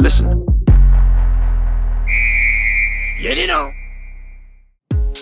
[0.00, 0.46] Listen.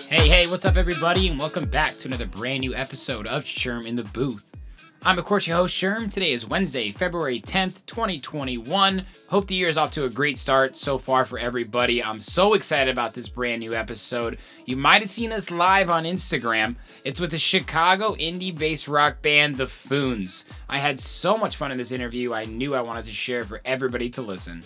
[0.07, 1.27] Hey, hey, what's up, everybody?
[1.29, 4.56] And welcome back to another brand new episode of Sherm in the Booth.
[5.05, 6.11] I'm, of course, your host, Sherm.
[6.11, 9.05] Today is Wednesday, February 10th, 2021.
[9.29, 12.03] Hope the year is off to a great start so far for everybody.
[12.03, 14.37] I'm so excited about this brand new episode.
[14.65, 16.75] You might have seen us live on Instagram.
[17.05, 20.45] It's with the Chicago indie based rock band, The Foons.
[20.67, 23.61] I had so much fun in this interview, I knew I wanted to share for
[23.63, 24.63] everybody to listen.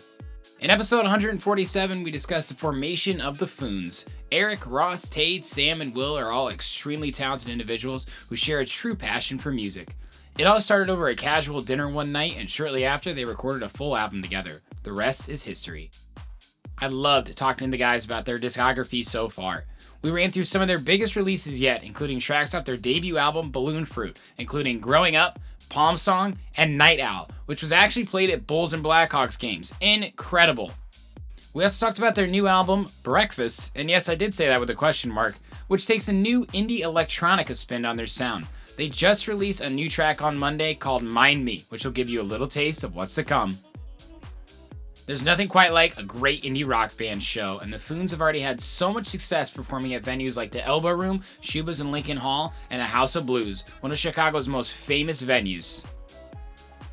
[0.59, 4.05] In episode 147, we discuss the formation of the Foons.
[4.31, 8.95] Eric, Ross, Tate, Sam, and Will are all extremely talented individuals who share a true
[8.95, 9.95] passion for music.
[10.41, 13.69] It all started over a casual dinner one night, and shortly after, they recorded a
[13.69, 14.63] full album together.
[14.81, 15.91] The rest is history.
[16.79, 19.65] I loved talking to the guys about their discography so far.
[20.01, 23.51] We ran through some of their biggest releases yet, including tracks off their debut album
[23.51, 25.37] Balloon Fruit, including Growing Up,
[25.69, 29.75] Palm Song, and Night Owl, which was actually played at Bulls and Blackhawks games.
[29.79, 30.71] Incredible.
[31.53, 34.71] We also talked about their new album, Breakfast, and yes, I did say that with
[34.71, 35.35] a question mark,
[35.67, 38.47] which takes a new indie electronica spin on their sound.
[38.77, 42.21] They just released a new track on Monday called Mind Me, which will give you
[42.21, 43.57] a little taste of what's to come.
[45.05, 48.39] There's nothing quite like a great indie rock band show, and the Foons have already
[48.39, 52.53] had so much success performing at venues like the Elbow Room, Schubas in Lincoln Hall,
[52.69, 55.83] and the House of Blues, one of Chicago's most famous venues.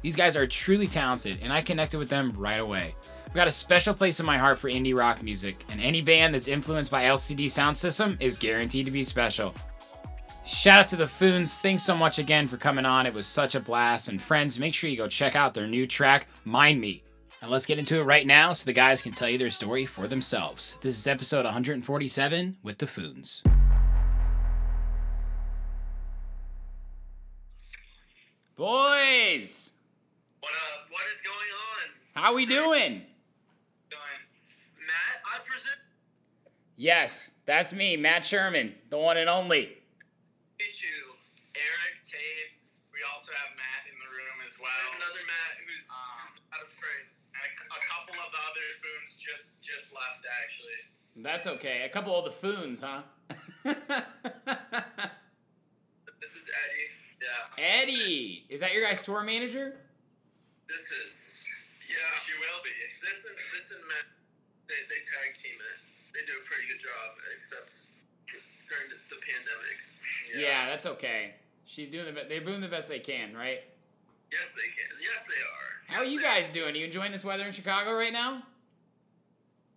[0.02, 2.94] These guys are truly talented, and I connected with them right away.
[3.26, 6.34] I've got a special place in my heart for indie rock music, and any band
[6.34, 9.54] that's influenced by LCD Soundsystem is guaranteed to be special.
[10.48, 11.60] Shout out to the Foons.
[11.60, 13.04] Thanks so much again for coming on.
[13.04, 14.08] It was such a blast.
[14.08, 17.02] And friends, make sure you go check out their new track, Mind Me.
[17.42, 19.84] And let's get into it right now so the guys can tell you their story
[19.84, 20.78] for themselves.
[20.80, 23.42] This is episode 147 with the Foons.
[28.56, 29.70] Boys,
[30.40, 30.90] What up?
[30.90, 32.22] What is going on?
[32.22, 33.02] how are we doing?
[34.80, 35.72] Matt, I presume
[36.76, 39.77] Yes, that's me, Matt Sherman, the one and only.
[40.58, 40.74] Meet.
[41.54, 42.58] Eric, Tate.
[42.90, 44.74] We also have Matt in the room as well.
[44.98, 47.06] another Matt who's, who's um, out of frame.
[47.30, 50.82] And a, a couple of the other Foons just just left actually.
[51.22, 51.86] That's okay.
[51.86, 53.06] A couple of the Foons, huh?
[56.18, 56.90] This is Eddie.
[57.22, 57.62] Yeah.
[57.62, 59.78] Eddie, is that your guys' tour manager?
[60.66, 61.38] This is.
[61.86, 61.94] Yeah.
[62.18, 62.74] She will be.
[63.06, 64.10] This and this and Matt.
[64.66, 65.78] They, they tag team it.
[66.10, 67.86] They do a pretty good job, except
[68.66, 69.87] during the, the pandemic.
[70.36, 70.68] Yeah.
[70.68, 71.34] that's okay.
[71.68, 72.28] She's doing the best.
[72.28, 73.60] they're doing the best they can, right?
[74.32, 74.92] Yes, they can.
[75.00, 75.68] Yes, they are.
[75.88, 76.76] How are you they guys doing?
[76.76, 78.44] Are you enjoying this weather in Chicago right now?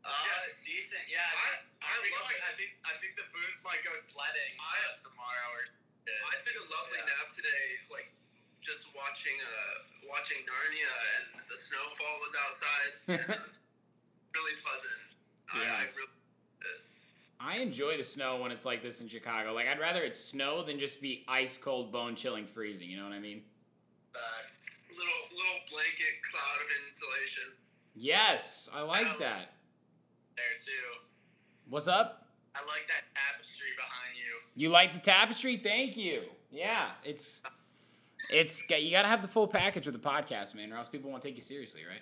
[0.03, 1.03] Uh, yes, decent.
[1.07, 2.41] Yeah, I, I, think, love it.
[2.43, 5.47] I think I think the Foons might go sledding I, tomorrow.
[5.55, 5.63] Or
[6.31, 8.11] I took a lovely nap today, like
[8.59, 12.91] just watching uh watching Narnia, and the snowfall was outside.
[13.19, 13.59] and it was
[14.35, 14.99] really pleasant.
[15.55, 15.75] Yeah.
[15.75, 16.20] I, I really.
[17.43, 19.53] I enjoy the snow when it's like this in Chicago.
[19.53, 22.89] Like I'd rather it snow than just be ice cold, bone chilling, freezing.
[22.89, 23.41] You know what I mean?
[24.13, 24.65] Facts.
[24.89, 27.43] Little little blanket cloud of insulation
[27.95, 29.13] Yes, I like Yeah.
[29.19, 29.53] that.
[30.37, 31.05] there too.
[31.69, 32.27] What's up?
[32.55, 34.61] I like that tapestry behind you.
[34.63, 35.57] You like the tapestry?
[35.57, 36.23] Thank you.
[36.51, 37.41] Yeah, it's
[38.29, 41.09] it's you got to have the full package with the podcast, man, or else people
[41.09, 42.01] won't take you seriously, right?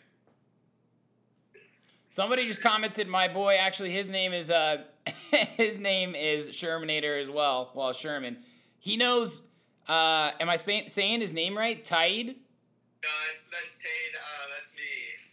[2.19, 3.56] Somebody just commented, my boy.
[3.57, 4.84] Actually, his name is uh,
[5.56, 7.72] his name is Shermanator as well.
[7.74, 8.40] Well, Sherman.
[8.78, 9.41] He knows.
[9.88, 11.81] Uh, am I spa- saying his name right?
[11.81, 12.25] Tide.
[12.25, 14.16] No, that's that's Tade.
[14.18, 14.81] Uh, that's me.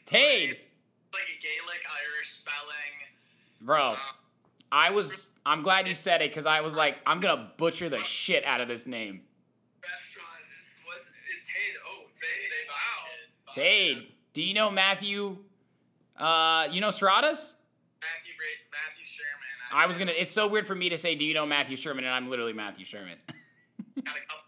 [0.06, 0.58] Tade.
[1.12, 2.94] Like a Gaelic Irish spelling.
[3.62, 3.97] Bro, Uh,
[4.71, 5.30] I was.
[5.44, 8.60] I'm glad you said it because I was like, I'm gonna butcher the shit out
[8.60, 9.22] of this name.
[9.83, 10.28] restaurant.
[10.65, 11.12] It's what's it,
[11.42, 11.78] Tade.
[11.84, 12.68] Oh, Tade.
[12.68, 13.53] Wow.
[13.56, 14.06] Tade.
[14.34, 15.38] Do you know Matthew?
[16.18, 17.54] Uh, you know Stratas?
[18.01, 19.47] Matthew Bra- Matthew Sherman.
[19.72, 20.13] I was gonna.
[20.16, 22.53] It's so weird for me to say, "Do you know Matthew Sherman?" And I'm literally
[22.53, 23.18] Matthew Sherman.
[23.28, 24.45] got a couple.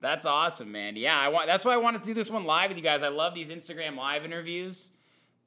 [0.00, 0.96] that's awesome, man.
[0.96, 1.46] Yeah, I want.
[1.46, 3.02] That's why I wanted to do this one live with you guys.
[3.02, 4.90] I love these Instagram live interviews,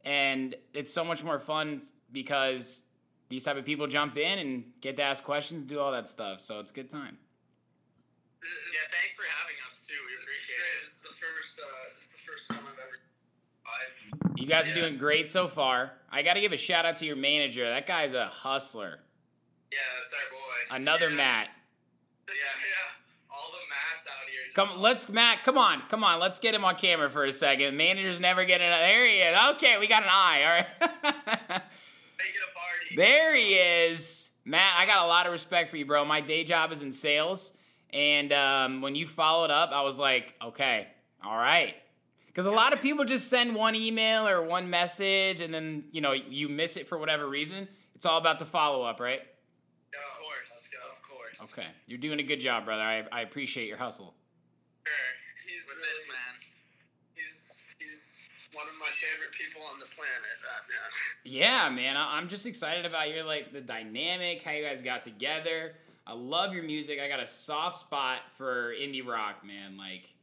[0.05, 1.81] and it's so much more fun
[2.11, 2.81] because
[3.29, 6.39] these type of people jump in and get to ask questions, do all that stuff.
[6.39, 7.17] So it's a good time.
[8.41, 9.93] Yeah, thanks for having us too.
[10.07, 10.81] We appreciate it.
[10.81, 11.59] It's the first.
[11.61, 12.88] Uh, it's the first time I've ever.
[14.39, 15.91] You guys are doing great so far.
[16.09, 17.65] I got to give a shout out to your manager.
[17.65, 18.99] That guy's a hustler.
[19.69, 20.81] Yeah, that's our boy.
[20.81, 21.17] Another yeah.
[21.17, 21.49] Matt.
[22.29, 23.35] Yeah, yeah.
[23.35, 24.53] All the mats out here.
[24.55, 25.43] Come, let's Matt.
[25.43, 26.21] Come on, come on.
[26.21, 27.75] Let's get him on camera for a second.
[27.75, 28.71] Managers never get an.
[28.71, 29.37] There he is.
[29.55, 30.43] Okay, we got an eye.
[30.45, 30.67] All right.
[31.03, 32.95] Make it a party.
[32.95, 34.73] there he is, Matt.
[34.77, 36.05] I got a lot of respect for you, bro.
[36.05, 37.51] My day job is in sales,
[37.91, 40.87] and um, when you followed up, I was like, okay,
[41.25, 41.75] all right.
[42.39, 45.99] Because a lot of people just send one email or one message, and then you
[45.99, 47.67] know you miss it for whatever reason.
[47.95, 49.19] It's all about the follow up, right?
[49.19, 50.63] Yeah, of course.
[50.95, 51.01] Of
[51.41, 51.51] course.
[51.51, 52.81] Okay, you're doing a good job, brother.
[52.81, 54.13] I, I appreciate your hustle.
[54.87, 54.95] Sure.
[55.47, 56.39] He's With this man.
[57.13, 58.19] He's he's
[58.53, 60.39] one of my favorite people on the planet.
[60.41, 60.91] That man.
[61.25, 61.97] Yeah, man.
[61.97, 65.73] I- I'm just excited about your like the dynamic, how you guys got together.
[66.07, 67.01] I love your music.
[67.01, 69.77] I got a soft spot for indie rock, man.
[69.77, 70.13] Like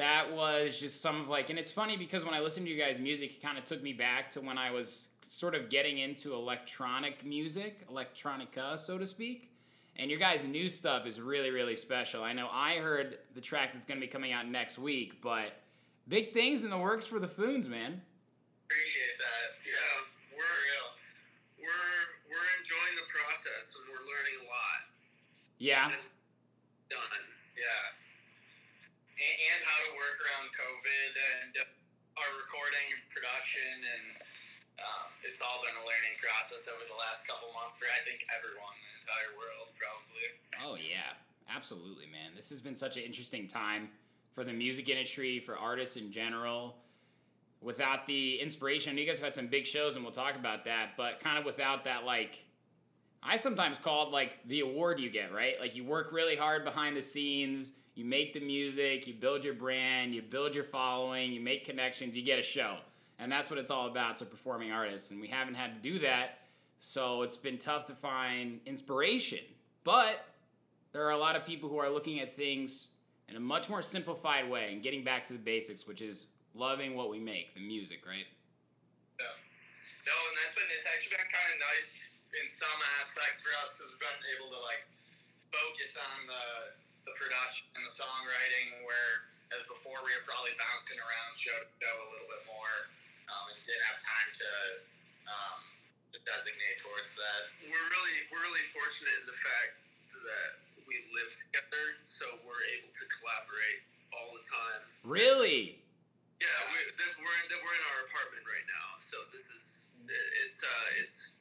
[0.00, 2.82] that was just some of like, and it's funny because when I listened to you
[2.82, 5.98] guys' music, it kind of took me back to when I was sort of getting
[5.98, 9.52] into electronic music, electronica, so to speak.
[9.96, 12.24] And your guys' new stuff is really, really special.
[12.24, 15.52] I know I heard the track that's going to be coming out next week, but
[16.08, 18.00] big things in the works for the Foons, man.
[18.64, 19.58] Appreciate that.
[19.66, 22.00] Yeah, we're we're
[22.30, 24.80] we're enjoying the process and we're learning a lot.
[25.58, 25.88] Yeah.
[26.88, 27.24] Done.
[27.58, 27.99] Yeah.
[29.20, 34.06] And, and how to work around COVID and uh, our recording and production and
[34.80, 38.24] um, it's all been a learning process over the last couple months for I think
[38.32, 40.26] everyone the entire world probably.
[40.64, 41.20] Oh yeah,
[41.52, 42.32] absolutely, man.
[42.32, 43.92] This has been such an interesting time
[44.32, 46.76] for the music industry, for artists in general.
[47.60, 50.96] Without the inspiration, you guys have had some big shows, and we'll talk about that.
[50.96, 52.44] But kind of without that, like
[53.22, 55.60] I sometimes call it like the award you get, right?
[55.60, 59.54] Like you work really hard behind the scenes, you make the music, you build your
[59.54, 62.76] brand, you build your following, you make connections, you get a show.
[63.18, 65.10] And that's what it's all about to performing artists.
[65.10, 66.38] And we haven't had to do that.
[66.80, 69.40] So it's been tough to find inspiration.
[69.84, 70.24] But
[70.92, 72.88] there are a lot of people who are looking at things
[73.28, 76.96] in a much more simplified way and getting back to the basics, which is loving
[76.96, 78.26] what we make, the music, right?
[79.20, 79.36] Yeah.
[80.06, 83.76] No, and that's been it's actually been kind of nice in some aspects for us
[83.76, 84.82] because we've been able to like
[85.52, 86.44] focus on the
[87.10, 91.66] the production and the songwriting where as before we were probably bouncing around show to
[91.82, 92.76] show a little bit more
[93.26, 94.50] um, and didn't have time to
[95.26, 95.60] um,
[96.14, 97.50] to designate towards that.
[97.66, 99.90] We're really we're really fortunate in the fact
[100.22, 100.50] that
[100.86, 104.82] we live together, so we're able to collaborate all the time.
[105.06, 105.78] Really?
[106.42, 109.92] Yeah, we, th- we're in, we're in our apartment right now, so this is
[110.46, 111.38] it's uh it's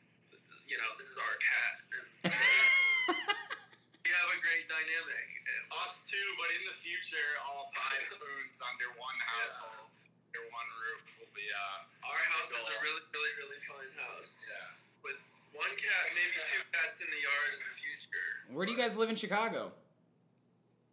[0.69, 2.05] you know this is our cat, and
[4.05, 4.38] we have a great
[4.69, 5.25] dynamic.
[5.81, 9.89] Us too, but in the future, all five spoons under one household,
[10.29, 12.05] under one roof will be uh.
[12.05, 14.45] Our house is a really really really fine house.
[14.45, 15.09] Yeah.
[15.09, 15.19] With
[15.57, 18.29] one cat, maybe two cats in the yard in the future.
[18.53, 19.73] Where do you guys live in Chicago?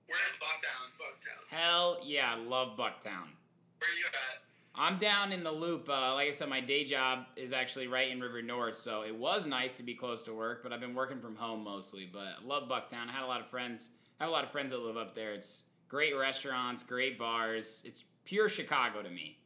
[0.09, 0.87] We're in Bucktown.
[0.97, 1.43] Bucktown.
[1.53, 3.29] Hell yeah, I love Bucktown.
[3.77, 4.46] Where are you at?
[4.79, 5.89] I'm down in the loop.
[5.89, 9.15] Uh, like I said, my day job is actually right in River North, so it
[9.17, 12.09] was nice to be close to work, but I've been working from home mostly.
[12.11, 13.09] But love Bucktown.
[13.09, 13.89] I had a lot of friends.
[14.21, 15.33] I have a lot of friends that live up there.
[15.33, 17.83] It's great restaurants, great bars.
[17.87, 19.39] It's pure Chicago to me.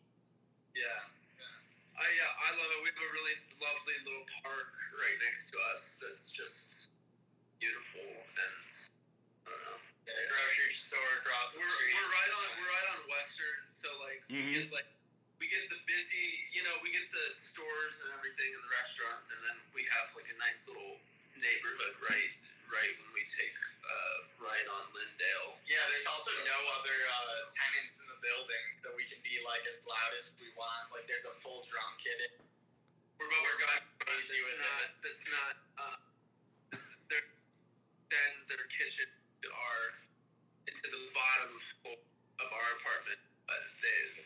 [0.74, 0.82] Yeah.
[1.94, 2.80] I yeah, I love it.
[2.82, 6.90] We have a really lovely little park right next to us that's just
[7.60, 8.66] beautiful and
[9.46, 9.78] I don't know.
[10.08, 11.92] Yeah, grocery store across the We're, street.
[12.00, 14.48] we're right on we're right on Western, so like Mhm.
[14.48, 14.88] we get like
[15.40, 19.32] we get the busy, you know, we get the stores and everything and the restaurants,
[19.32, 21.00] and then we have like a nice little
[21.40, 22.32] neighborhood right
[22.68, 25.56] right when we take uh, right on Lyndale.
[25.66, 29.64] Yeah, there's also no other uh, tenants in the building, so we can be like
[29.66, 30.92] as loud as we want.
[30.92, 32.36] Like there's a full drum kit.
[33.18, 34.92] We're both We're going crazy with not it.
[35.02, 35.98] that's not uh,
[37.08, 37.24] their
[38.12, 39.08] then their kitchen
[39.48, 39.86] are
[40.68, 41.96] into the bottom floor
[42.44, 43.18] of our apartment,
[43.48, 44.20] but they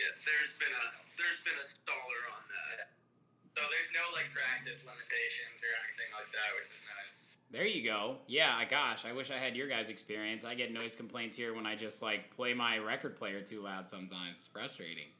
[0.00, 0.86] yeah, there's been a
[1.20, 2.88] there's been a staller on that.
[3.52, 7.36] So there's no like practice limitations or anything like that, which is nice.
[7.52, 8.16] There you go.
[8.26, 10.44] Yeah, gosh, I wish I had your guys' experience.
[10.44, 13.88] I get noise complaints here when I just like play my record player too loud
[13.88, 14.38] sometimes.
[14.38, 15.12] It's frustrating.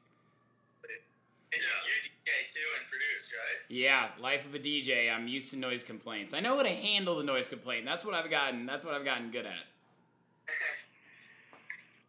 [1.53, 3.59] And you DJ too and produce, right?
[3.67, 5.13] Yeah, life of a DJ.
[5.13, 6.33] I'm used to noise complaints.
[6.33, 7.85] I know how to handle the noise complaint.
[7.85, 8.65] That's what I've gotten.
[8.65, 9.67] That's what I've gotten good at.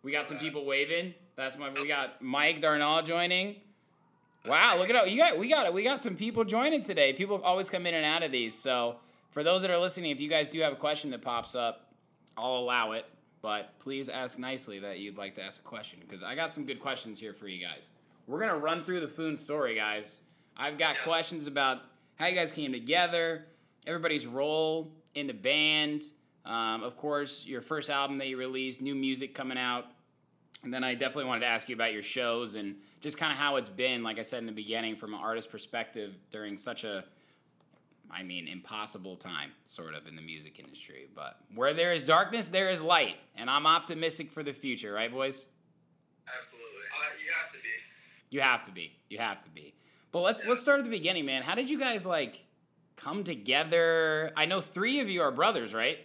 [0.04, 1.14] We got some people waving.
[1.36, 1.70] That's my.
[1.70, 3.56] We got Mike Darnall joining.
[4.46, 5.38] Wow, look at how you got.
[5.38, 7.12] We got we got some people joining today.
[7.12, 8.54] People always come in and out of these.
[8.54, 8.96] So
[9.30, 11.92] for those that are listening, if you guys do have a question that pops up,
[12.36, 13.06] I'll allow it.
[13.40, 16.64] But please ask nicely that you'd like to ask a question because I got some
[16.64, 17.90] good questions here for you guys.
[18.28, 20.18] we're gonna run through the Foon story, guys.
[20.56, 21.02] I've got Yeah.
[21.02, 21.82] questions about
[22.16, 23.46] how you guys came together,
[23.84, 26.04] everybody's role in the band.
[26.44, 29.86] Um, of course, your first album that you released, new music coming out.
[30.64, 33.38] And then I definitely wanted to ask you about your shows and just kind of
[33.38, 36.84] how it's been, like I said in the beginning, from an artist perspective during such
[36.84, 37.04] a,
[38.10, 41.08] I mean, impossible time, sort of, in the music industry.
[41.14, 43.16] But where there is darkness, there is light.
[43.34, 45.46] And I'm optimistic for the future, right, boys?
[46.38, 46.68] Absolutely.
[46.68, 47.68] Uh, you have to be.
[48.30, 48.92] You have to be.
[49.10, 49.74] You have to be.
[50.12, 51.42] But let's let's start at the beginning, man.
[51.42, 52.44] How did you guys like
[52.96, 54.30] come together?
[54.36, 55.98] I know three of you are brothers, right?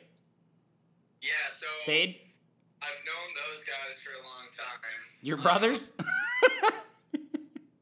[1.21, 1.29] Yeah.
[1.51, 2.17] So Tade,
[2.87, 4.79] I've known those guys for a long time.
[5.21, 5.91] your Um, brothers?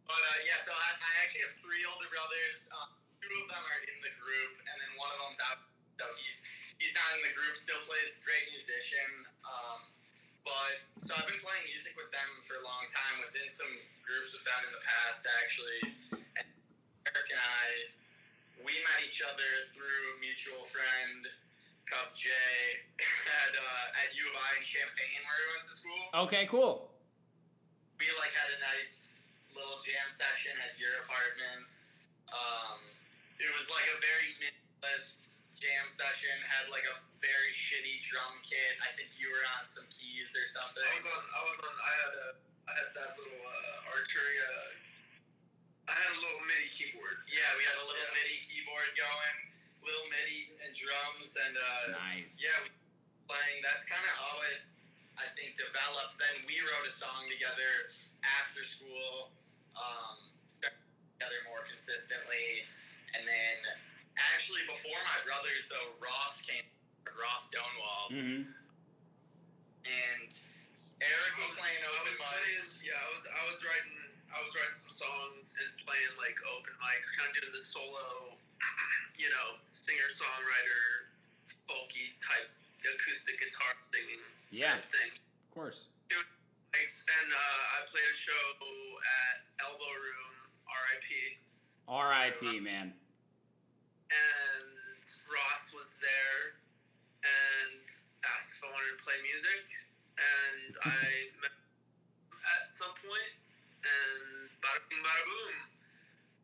[0.05, 2.69] But uh, yeah, so I, I actually have three older brothers.
[2.71, 5.59] Um, two of them are in the group, and then one of them's out.
[5.99, 6.45] So he's
[6.79, 7.57] he's not in the group.
[7.59, 9.11] Still plays great musician.
[9.43, 9.81] Um,
[10.47, 13.17] but so I've been playing music with them for a long time.
[13.19, 13.71] Was in some
[14.05, 15.79] groups with them in the past actually.
[16.37, 16.47] And
[17.09, 17.65] Eric and I,
[18.61, 21.27] we met each other through a mutual friend,
[21.85, 22.29] Cup J,
[23.45, 26.89] at uh, at U of I in Champaign where we went to school okay, cool.
[28.01, 29.21] we like had a nice
[29.53, 31.63] little jam session at your apartment.
[32.33, 32.81] Um,
[33.37, 36.33] it was like a very minimalist jam session.
[36.49, 38.75] Had like a very shitty drum kit.
[38.83, 40.81] I think you were on some keys or something.
[40.83, 41.21] I was on.
[41.21, 41.73] I was on.
[41.75, 42.27] I had a.
[42.65, 44.51] I had that little uh, Arturia.
[45.85, 47.21] I had a little MIDI keyboard.
[47.29, 48.17] Yeah, we had a little Yeah.
[48.17, 49.37] MIDI keyboard going,
[49.85, 52.35] little MIDI and drums, and uh, Nice.
[52.41, 52.69] yeah, we
[53.29, 53.61] playing.
[53.63, 54.61] That's kind of how it,
[55.21, 56.17] I think, developed.
[56.19, 57.93] Then we wrote a song together
[58.41, 59.31] after school,
[59.77, 60.81] um, started
[61.17, 62.65] together more consistently,
[63.17, 63.55] and then
[64.35, 66.65] actually before my brothers though, Ross came,
[67.15, 68.45] Ross Stonewall, Mm-hmm.
[69.85, 70.29] and
[71.01, 72.57] Eric was, playing I open was playing.
[72.57, 72.81] mics.
[72.85, 73.23] Yeah, I was.
[73.27, 73.97] I was writing.
[74.31, 78.35] I was writing some songs and playing like open mics, kind of doing the solo,
[79.17, 81.09] you know, singer songwriter,
[81.69, 82.49] folky type
[82.85, 84.77] acoustic guitar singing Yeah.
[84.77, 85.11] type thing.
[85.49, 85.87] Of course.
[86.75, 90.33] And uh, I played a show at Elbow Room,
[90.67, 91.39] RIP,
[91.87, 92.59] R.I.P.
[92.59, 92.91] Man.
[94.11, 96.59] and Ross was there
[97.23, 97.79] and
[98.35, 99.63] asked if I wanted to play music,
[100.19, 101.55] and I met
[102.59, 103.33] at some point,
[103.87, 105.55] and bada bing, bada boom,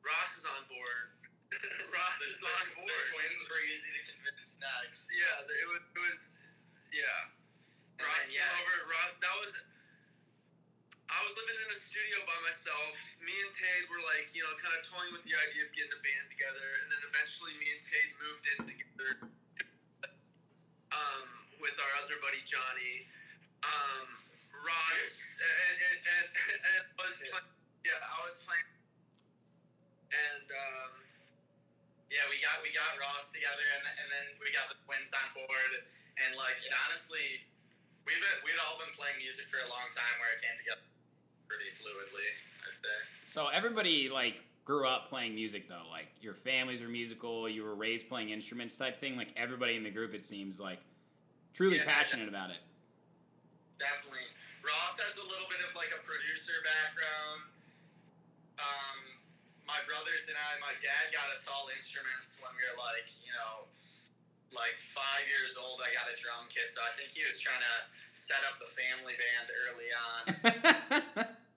[0.07, 1.20] Ross is on board.
[1.95, 2.87] Ross The, is on board.
[2.87, 5.11] the twins were easy to convince next.
[5.11, 5.81] Yeah, it was.
[5.83, 6.21] It was
[6.95, 7.27] yeah.
[7.99, 8.47] And Ross then, yeah.
[8.47, 8.87] came over.
[8.87, 9.51] Ross, that was.
[11.11, 12.95] I was living in a studio by myself.
[13.19, 15.91] Me and Tade were like, you know, kind of toying with the idea of getting
[15.91, 19.09] a band together, and then eventually me and Tade moved in together.
[20.91, 21.27] Um,
[21.59, 23.07] with our other buddy Johnny.
[23.63, 24.07] Um,
[24.63, 25.05] Ross
[25.41, 26.27] and, and, and,
[26.63, 27.51] and was playing.
[27.83, 28.69] Yeah, I was playing.
[30.11, 30.93] And um,
[32.11, 35.31] Yeah, we got we got Ross together, and, and then we got the twins on
[35.31, 35.71] board,
[36.19, 37.39] and like it honestly,
[38.03, 40.83] we've been we'd all been playing music for a long time, where it came together
[41.47, 42.27] pretty fluidly,
[42.67, 42.97] I'd say.
[43.23, 45.87] So everybody like grew up playing music though.
[45.87, 49.15] Like your families were musical, you were raised playing instruments type thing.
[49.15, 50.79] Like everybody in the group it seems like
[51.55, 51.87] truly Yeah.
[51.87, 52.59] passionate about it.
[53.79, 54.27] Definitely.
[54.67, 57.39] Ross has a little bit of like a producer background.
[58.61, 58.99] Um,
[59.71, 63.31] my brothers and I, my dad got us all instruments when we were like, you
[63.31, 63.63] know,
[64.51, 65.79] like five years old.
[65.79, 67.75] I got a drum kit, so I think he was trying to
[68.19, 70.19] set up the family band early on.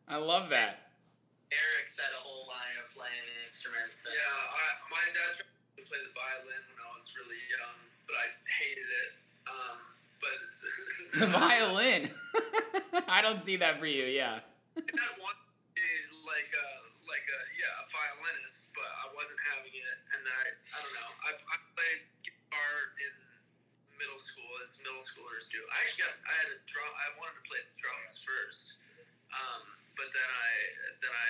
[0.15, 0.95] I love that.
[1.51, 4.07] Eric set a whole line of playing instruments.
[4.07, 4.23] and- Yeah,
[4.55, 8.27] I, my dad tried to play the violin when I was really young, but I
[8.47, 9.11] hated it.
[9.51, 9.77] Um,
[10.23, 10.39] but
[11.19, 12.03] The violin.
[13.11, 14.39] I don't see that for you, yeah.
[14.79, 16.69] My dad wanted like a
[17.15, 21.11] like a yeah a violinist, but I wasn't having it, and I I don't know.
[21.23, 23.15] I, I played guitar in
[23.95, 25.63] middle school as middle schoolers do.
[25.63, 26.91] I actually got I had a drum.
[26.91, 28.83] I wanted to play the drums first,
[29.31, 29.63] um,
[29.95, 30.51] but then I
[30.99, 31.27] then I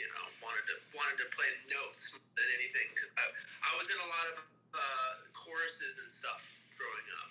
[0.00, 4.00] you know wanted to wanted to play notes than anything because I I was in
[4.00, 4.36] a lot of
[4.72, 7.30] uh, choruses and stuff growing up.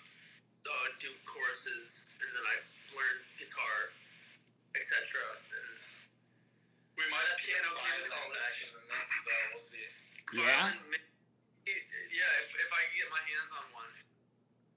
[0.62, 2.56] So I'd do choruses, and then I
[2.94, 3.92] learned guitar,
[4.72, 5.20] etc.
[5.52, 5.73] And
[6.94, 8.38] We might have Piano piano came with violin that.
[8.38, 9.44] back in the mix, though.
[9.50, 9.86] We'll see.
[10.34, 10.70] Yeah?
[10.70, 11.02] violin,
[11.66, 12.32] yeah.
[12.44, 13.90] If, if I could get my hands on one,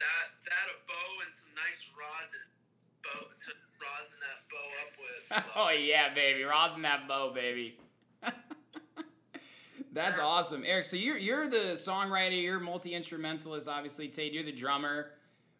[0.01, 2.45] that that a bow and some nice rosin,
[3.05, 3.49] bow to
[3.81, 5.23] rosin that bow up with.
[5.59, 6.43] oh yeah, baby.
[6.43, 7.77] Rosin that bow, baby.
[9.93, 10.63] That's awesome.
[10.65, 14.07] Eric, so you're you're the songwriter, you're multi instrumentalist, obviously.
[14.07, 15.11] Tate, you're the drummer.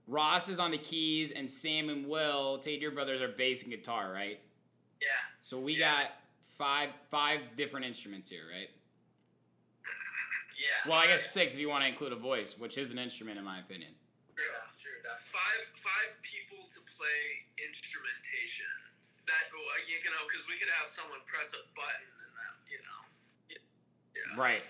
[0.07, 3.71] Ross is on the keys, and Sam and Will, Tate, your brothers are bass and
[3.71, 4.39] guitar, right?
[5.01, 5.07] Yeah.
[5.41, 5.91] So we Yeah.
[6.03, 6.11] got
[6.57, 8.69] five five different instruments here, right?
[10.57, 10.89] Yeah.
[10.89, 13.37] Well, I guess six if you want to include a voice, which is an instrument
[13.37, 13.93] in my opinion.
[14.33, 14.45] True,
[14.81, 15.29] true, definitely.
[15.29, 17.21] five five people to play
[17.61, 18.65] instrumentation.
[19.29, 19.53] That
[19.87, 23.01] you know, because we could have someone press a button and that, you know.
[23.51, 24.41] Yeah.
[24.41, 24.63] Right.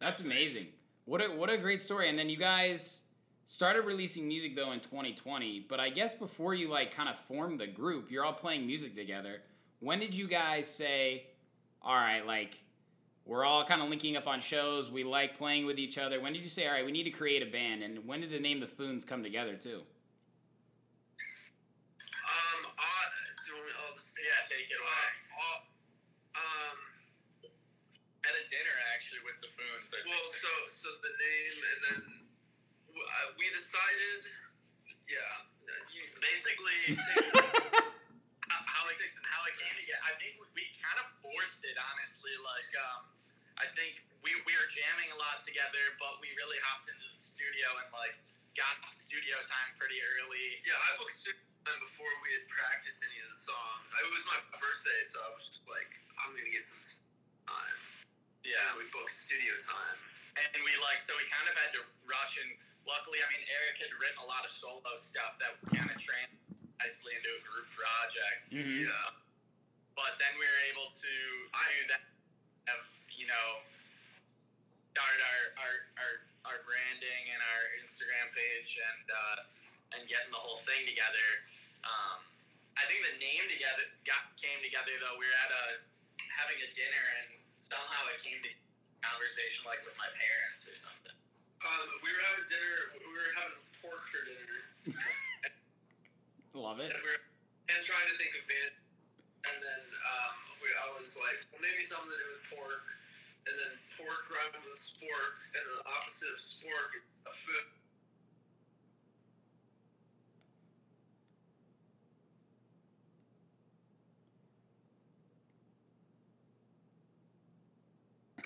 [0.00, 0.68] That's amazing.
[1.04, 2.08] What a what a great story.
[2.08, 3.00] And then you guys
[3.46, 7.60] started releasing music though in 2020, but I guess before you like kind of formed
[7.60, 9.42] the group, you're all playing music together.
[9.80, 11.26] When did you guys say,
[11.82, 12.58] "All right, like
[13.24, 16.32] we're all kind of linking up on shows, we like playing with each other." When
[16.32, 18.40] did you say, "All right, we need to create a band?" And when did the
[18.40, 19.82] name The Foons come together too?
[22.26, 22.60] Um.
[22.66, 23.06] Uh,
[23.44, 23.72] do you want me?
[23.86, 25.08] I'll just Yeah, take it away.
[25.30, 26.78] Uh, uh, um.
[28.26, 29.94] At a dinner, actually, with the Foons.
[29.94, 32.02] I Well, so so the name, and then
[32.98, 34.26] uh, we decided.
[35.08, 35.48] Yeah.
[35.92, 36.96] You, basically,
[38.48, 40.04] how, how it how it came together.
[40.04, 42.32] I think we, we kind of forced it, honestly.
[42.40, 43.02] Like, um,
[43.60, 47.16] I think we, we were jamming a lot together, but we really hopped into the
[47.16, 48.14] studio and like
[48.54, 50.58] got studio time pretty early.
[50.66, 53.86] yeah, I booked studio time before we had practiced any of the songs.
[53.98, 56.82] It was my birthday, so I was just like, I'm gonna get some
[57.46, 57.78] time.
[58.46, 59.98] Yeah, And we booked studio time.
[60.38, 62.38] and we like so we kind of had to rush.
[62.42, 62.50] And
[62.86, 66.30] luckily, I mean, Eric had written a lot of solo stuff that kind of trans
[66.78, 68.54] nicely into a group project.
[68.54, 68.86] Mhm.
[68.86, 69.10] Yeah.
[69.98, 72.02] But then we were able to do that
[72.70, 73.48] have you know
[74.94, 76.14] start our our, our,
[76.54, 81.28] our branding and our instagram page and uh, and getting the whole thing together
[81.82, 82.22] um,
[82.78, 85.64] i think the name together got came together though we were at a
[86.38, 87.28] having a dinner and
[87.58, 88.50] somehow it came to
[89.02, 91.14] conversation like with my parents or something
[91.58, 92.74] Um, we were having dinner.
[93.02, 94.58] We were having pork for dinner,
[96.54, 96.90] Love it.
[96.94, 97.22] and we were
[97.70, 98.74] and trying to think of band.
[99.46, 102.86] And then um, we, I was like, well, maybe something to do with pork.
[103.46, 107.66] And then pork rhymed with spork, and the opposite of spork is a food.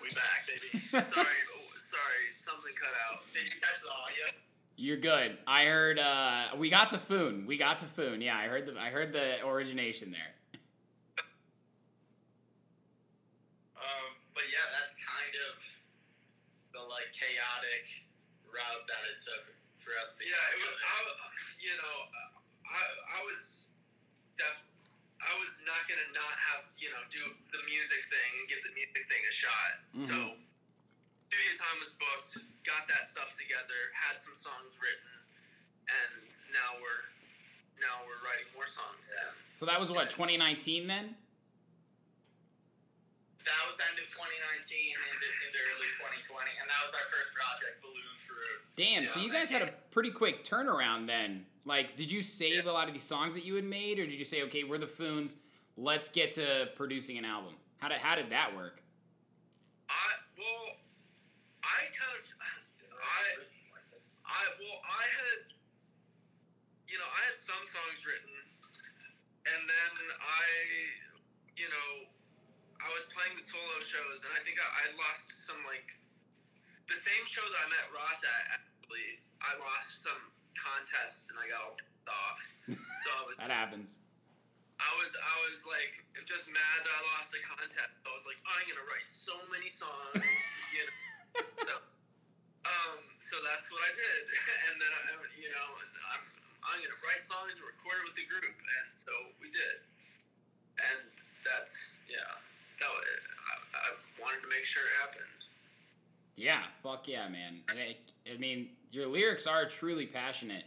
[0.03, 3.23] we back baby sorry, oh, sorry, something cut out.
[3.33, 4.27] did you catch the audio
[4.77, 5.39] You're good.
[5.47, 7.47] I heard uh we got to Foon.
[7.47, 8.21] We got to Foon.
[8.21, 10.33] Yeah, I heard the I heard the origination there.
[13.77, 15.55] Um, but yeah, that's kind of
[16.75, 17.87] the like chaotic
[18.51, 20.27] route that it took for us to.
[20.27, 20.83] Yeah, it was, together.
[20.83, 20.99] I,
[21.63, 21.97] you know,
[22.67, 23.71] I, I was
[24.35, 24.67] def,
[25.23, 28.75] I was not gonna not have you know do the music thing and give the
[28.75, 29.73] music thing a shot.
[29.95, 30.07] Mm-hmm.
[30.11, 30.17] So
[31.31, 35.15] studio time was booked, got that stuff together, had some songs written,
[35.87, 37.07] and now we're
[37.79, 39.11] now we're writing more songs.
[39.15, 39.31] Yeah.
[39.55, 41.15] So that was what 2019 then?
[43.45, 47.83] That was end of 2019 into, into early 2020, and that was our first project,
[47.83, 48.59] Balloon Fruit.
[48.79, 49.07] Damn.
[49.11, 51.47] So you guys had a pretty quick turnaround then.
[51.65, 54.19] Like, did you save a lot of these songs that you had made, or did
[54.19, 55.37] you say, okay, we're the Foons,
[55.77, 57.55] let's get to producing an album?
[57.79, 58.79] How did how did that work?
[59.91, 60.79] I well,
[61.67, 63.23] I kind of I
[64.23, 65.51] I well I had
[66.87, 68.31] you know I had some songs written,
[69.51, 70.47] and then I
[71.59, 72.07] you know
[72.83, 75.87] I was playing the solo shows, and I think I, I lost some like
[76.91, 78.59] the same show that I met Ross at.
[78.59, 80.23] Actually, I lost some
[80.59, 81.79] contest, and I got all
[82.11, 82.43] off.
[82.67, 84.03] So I was That happens.
[84.83, 87.93] I was I was like just mad that I lost the contest.
[88.03, 90.19] I was like, I'm gonna write so many songs,
[90.75, 90.83] you
[91.71, 91.71] know.
[91.71, 91.75] So,
[92.67, 94.23] um, so that's what I did,
[94.71, 95.03] and then I,
[95.39, 95.69] you know,
[96.11, 96.25] I'm
[96.67, 99.87] I'm gonna write songs and record it with the group, and so we did,
[100.83, 101.11] and
[101.47, 102.43] that's yeah,
[102.83, 103.07] that was,
[103.47, 103.87] I, I
[104.21, 105.31] wanted to make sure it happened.
[106.35, 107.61] Yeah, fuck yeah, man.
[107.69, 107.99] And it,
[108.33, 110.65] I mean, your lyrics are truly passionate,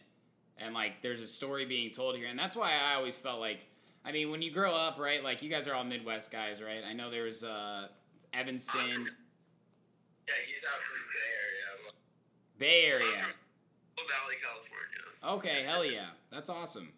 [0.57, 3.65] and like, there's a story being told here, and that's why I always felt like,
[4.05, 5.23] I mean, when you grow up, right?
[5.23, 6.83] Like, you guys are all Midwest guys, right?
[6.87, 7.87] I know there's uh,
[8.33, 9.07] Evanston,
[10.27, 13.01] Yeah, he's out from the Bay Area.
[13.01, 13.25] Bay Area.
[13.95, 15.59] Valley, California.
[15.59, 16.89] Okay, hell yeah, that's awesome.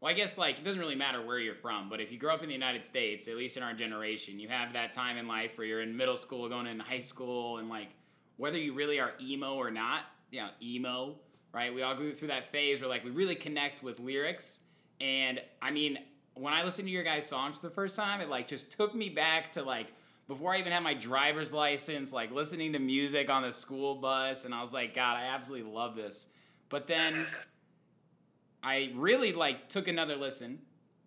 [0.00, 2.34] Well, I guess like it doesn't really matter where you're from, but if you grow
[2.34, 5.26] up in the United States, at least in our generation, you have that time in
[5.26, 7.88] life where you're in middle school, going into high school, and like
[8.36, 11.16] whether you really are emo or not, you know, emo,
[11.52, 11.74] right?
[11.74, 14.60] We all go through that phase where like we really connect with lyrics,
[15.00, 15.98] and I mean,
[16.34, 18.94] when I listened to your guys' songs for the first time, it like just took
[18.94, 19.86] me back to like
[20.28, 24.44] before I even had my driver's license, like listening to music on the school bus,
[24.44, 26.26] and I was like, God, I absolutely love this.
[26.68, 27.26] But then
[28.66, 30.58] I really like took another listen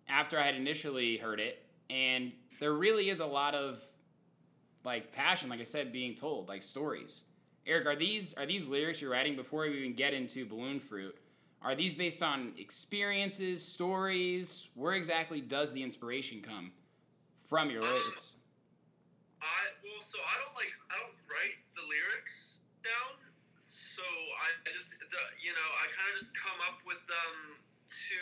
[0.08, 3.82] after I had initially heard it, and there really is a lot of
[4.82, 7.24] like passion, like I said, being told, like stories.
[7.66, 11.14] Eric, are these are these lyrics you're writing before we even get into Balloon Fruit?
[11.60, 14.68] Are these based on experiences, stories?
[14.72, 16.72] Where exactly does the inspiration come
[17.46, 18.36] from your Um, lyrics?
[19.42, 19.46] I
[19.84, 23.29] well, so I don't like I don't write the lyrics down.
[24.00, 27.34] So I just the you know I kind of just come up with them
[27.84, 28.20] to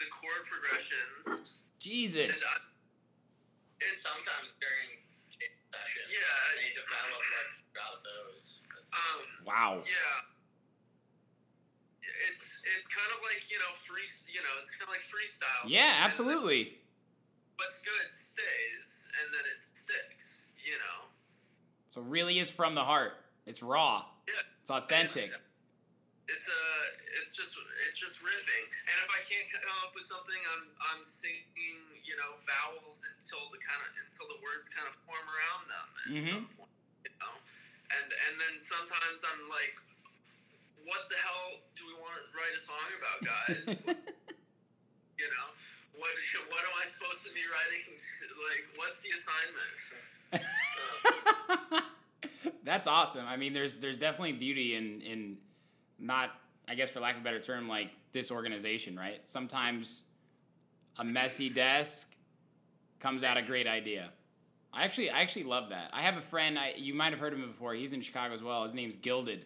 [0.00, 1.60] the chord progressions.
[1.76, 2.32] Jesus.
[2.32, 2.64] And I-
[3.92, 5.04] It's Sometimes during
[5.36, 6.56] sessions, Yeah.
[6.56, 7.52] they develop like
[7.84, 8.62] out of those.
[8.72, 9.74] It's- um Wow.
[9.84, 10.32] yeah.
[12.32, 15.68] It's it's kind of like you know free you know it's kind of like freestyle.
[15.68, 16.78] Yeah, And absolutely.
[17.56, 20.46] What's good stays, and then it sticks.
[20.64, 21.08] You know.
[21.90, 23.12] So really is from the heart.
[23.44, 24.06] It's raw.
[24.28, 24.42] Yeah.
[24.62, 25.30] It's authentic.
[25.30, 25.38] It's,
[26.30, 26.84] it's uh,
[27.20, 27.58] it's just
[27.88, 32.14] it's just riffing, and if I can't come up with something, I'm I'm singing you
[32.16, 36.08] know vowels until the kind of until the words kind of form around them at
[36.14, 36.30] Mhm.
[36.30, 36.72] some point,
[37.04, 37.34] you know,
[37.98, 39.74] and and then sometimes I'm like,
[40.86, 43.82] what the hell do we want to write a song about, guys?
[45.20, 45.48] you know,
[45.98, 46.14] what
[46.48, 47.98] what am I supposed to be writing?
[48.46, 49.74] Like, what's the assignment?
[52.64, 53.26] That's awesome.
[53.26, 55.36] I mean, there's there's definitely beauty in in
[55.98, 56.30] not,
[56.68, 59.20] I guess, for lack of a better term, like disorganization, right?
[59.24, 60.04] Sometimes
[60.98, 62.14] a messy desk
[63.00, 64.10] comes out a great idea.
[64.72, 65.90] I actually I actually love that.
[65.92, 66.58] I have a friend.
[66.58, 67.74] I you might have heard of him before.
[67.74, 68.62] He's in Chicago as well.
[68.62, 69.44] His name's Gilded,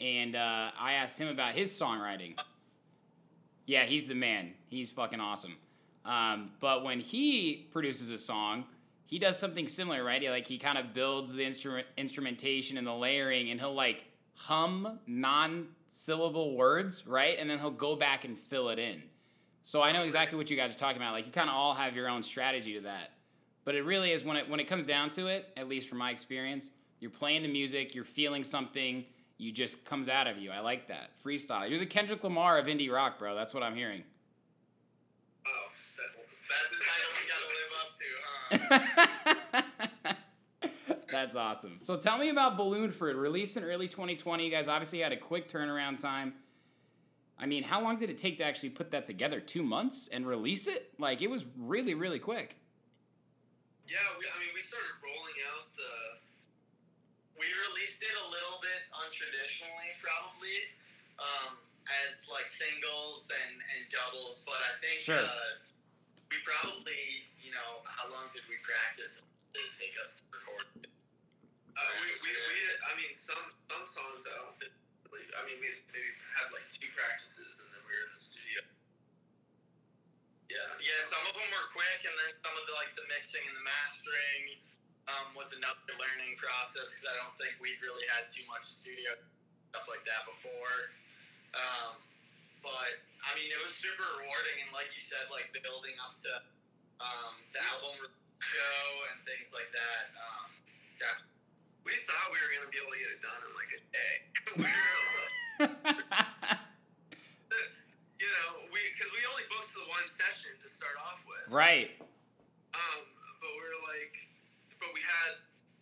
[0.00, 2.38] and uh, I asked him about his songwriting.
[3.66, 4.52] Yeah, he's the man.
[4.68, 5.56] He's fucking awesome.
[6.04, 8.64] Um, but when he produces a song,
[9.06, 10.20] he does something similar, right?
[10.20, 14.04] He, like he kind of builds the instrument instrumentation and the layering, and he'll like
[14.34, 17.36] hum non-syllable words, right?
[17.38, 19.02] And then he'll go back and fill it in.
[19.62, 21.12] So I know exactly what you guys are talking about.
[21.12, 23.12] Like you kind of all have your own strategy to that.
[23.64, 25.98] But it really is when it when it comes down to it, at least from
[25.98, 29.04] my experience, you're playing the music, you're feeling something,
[29.38, 30.50] you just comes out of you.
[30.50, 31.68] I like that freestyle.
[31.68, 33.34] You're the Kendrick Lamar of indie rock, bro.
[33.34, 34.02] That's what I'm hearing.
[35.46, 35.50] Oh,
[35.98, 38.35] that's That's the title we gotta live up to, huh?
[41.10, 41.76] That's awesome.
[41.80, 44.44] So tell me about Balloon Fruit, released in early 2020.
[44.44, 46.34] You guys obviously had a quick turnaround time.
[47.38, 49.40] I mean, how long did it take to actually put that together?
[49.40, 50.92] Two months and release it?
[50.98, 52.56] Like it was really, really quick.
[53.86, 55.92] Yeah, we, I mean, we started rolling out the.
[57.38, 60.56] We released it a little bit untraditionally, probably,
[61.20, 61.60] um,
[62.08, 64.42] as like singles and, and doubles.
[64.48, 65.20] But I think Sure.
[65.20, 65.60] uh,
[66.30, 69.22] we probably, you know, how long did we practice?
[69.54, 70.66] Did it take us to record?
[71.76, 72.56] Uh, we, we, we,
[72.88, 74.72] I mean, some some songs I don't think.
[75.06, 78.20] Really, I mean, we maybe had like two practices and then we were in the
[78.20, 78.60] studio.
[80.50, 80.66] Yeah.
[80.82, 83.56] Yeah, some of them were quick, and then some of the like the mixing and
[83.58, 84.44] the mastering
[85.10, 89.14] um, was another learning process because I don't think we'd really had too much studio
[89.76, 90.94] stuff like that before.
[91.52, 92.00] Um,
[92.64, 96.32] but I mean, it was super rewarding, and like you said, like building up to
[97.00, 97.96] um, the album
[98.40, 100.04] show and things like that.
[100.16, 100.50] Um,
[101.00, 101.16] that
[101.84, 104.14] We thought we were gonna be able to get it done in like a day.
[104.60, 105.66] we were,
[108.20, 111.48] you know, we because we only booked the one session to start off with.
[111.52, 111.92] right.
[112.76, 113.00] Um,
[113.40, 114.14] but we were like,
[114.80, 115.32] but we had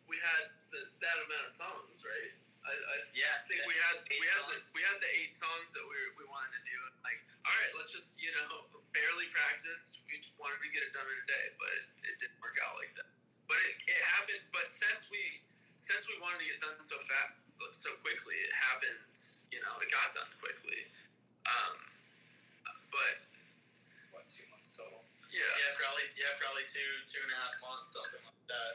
[0.07, 2.33] we had the, that amount of songs, right?
[2.65, 5.85] I, I Yeah, think we had we had the, we had the eight songs that
[5.85, 6.77] we we wanted to do.
[6.89, 8.65] And like, all right, let's just you know
[8.97, 10.01] barely practiced.
[10.09, 12.57] We just wanted to get it done in a day, but it, it didn't work
[12.65, 13.09] out like that.
[13.45, 14.43] But it, it happened.
[14.49, 15.21] But since we
[15.77, 17.37] since we wanted to get done so fast,
[17.77, 18.97] so quickly, it happened.
[19.53, 20.89] You know, it got done quickly.
[21.45, 21.77] Um,
[22.89, 23.15] but
[24.17, 25.05] what two months total?
[25.29, 28.73] yeah, Yeah, probably yeah, probably two two and a half months, something like that.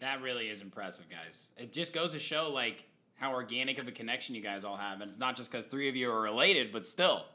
[0.00, 1.52] That really is impressive, guys.
[1.60, 5.00] It just goes to show like how organic of a connection you guys all have,
[5.00, 7.26] and it's not just because three of you are related, but still.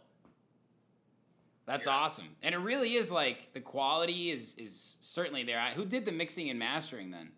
[1.66, 1.94] That's Yeah.
[1.94, 5.60] awesome, and it really is like the quality is is certainly there.
[5.60, 7.32] I- Who did the mixing and mastering then?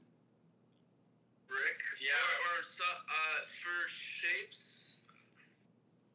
[1.50, 1.82] Rick.
[2.00, 2.12] Yeah.
[2.16, 4.98] Or, or so, uh, for shapes,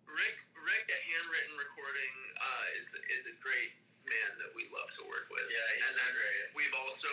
[0.09, 2.89] Rick Rick at handwritten recording uh, is
[3.21, 3.77] is a great
[4.09, 5.45] man that we love to work with.
[5.53, 6.57] Yeah, he's and then great.
[6.57, 7.09] we've also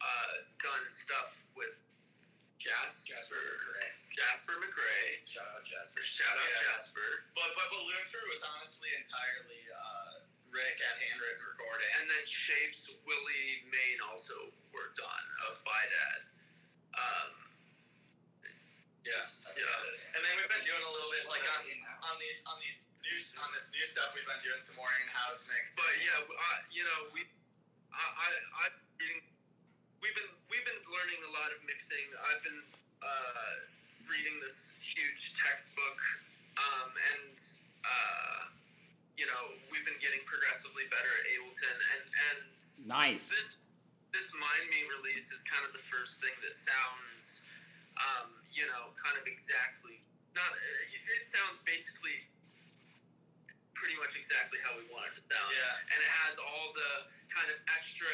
[0.00, 0.32] uh,
[0.64, 1.82] done stuff with
[2.58, 3.90] Jasper Jasper McRae.
[4.10, 5.22] Jasper McRae.
[5.30, 6.02] Shout out Jasper.
[6.02, 6.74] Shout out Yeah.
[6.74, 7.30] Jasper.
[7.38, 11.86] But but Balloon Fruit was honestly entirely uh, Rick at handwritten recording.
[12.02, 14.34] And then shapes Willie Main also
[14.74, 16.20] worked on of Bydad.
[16.98, 17.30] Um,
[19.06, 19.22] yeah,
[19.54, 20.18] yeah.
[20.18, 21.62] And then we've been doing a little bit like on,
[22.10, 24.12] on these on these new on this new stuff.
[24.18, 25.78] We've been doing some more in house mix.
[25.78, 27.22] But yeah, uh, you know, we,
[27.94, 28.26] I,
[28.66, 28.74] I,
[30.02, 32.06] I mixing.
[32.32, 32.60] I've been
[33.04, 33.54] uh,
[34.08, 36.00] reading this huge textbook,
[36.56, 37.36] um, and
[37.84, 38.40] uh,
[39.16, 42.40] you know we've been getting progressively better at Ableton, and and
[42.88, 43.28] Nice.
[43.28, 43.56] this
[44.16, 47.44] this mind me release is kind of the first thing that sounds
[48.00, 50.00] um, you know kind of exactly
[50.32, 50.48] not
[51.18, 52.24] it sounds basically
[53.76, 55.90] pretty much exactly how we want it to sound Yeah.
[55.94, 58.10] and it has all the kind of extra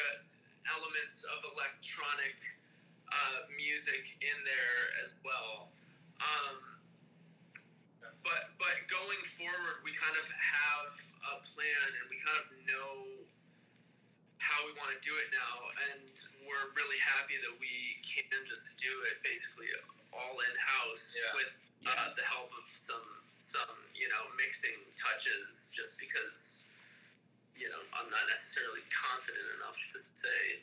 [0.73, 2.37] elements of electronic
[3.11, 5.69] uh, music in there as well
[6.21, 6.57] um,
[8.25, 10.93] but but going forward we kind of have
[11.33, 13.25] a plan and we kind of know
[14.45, 15.57] how we want to do it now,
[15.89, 16.05] and
[16.45, 19.65] we're really happy that we can just do it basically
[20.13, 21.33] all in house Yeah.
[21.33, 21.49] with
[21.81, 21.97] Yeah.
[21.97, 23.01] uh, the help of some
[23.41, 25.71] some you know mixing touches.
[25.73, 26.64] Just because
[27.57, 30.61] you know I'm not necessarily confident enough to say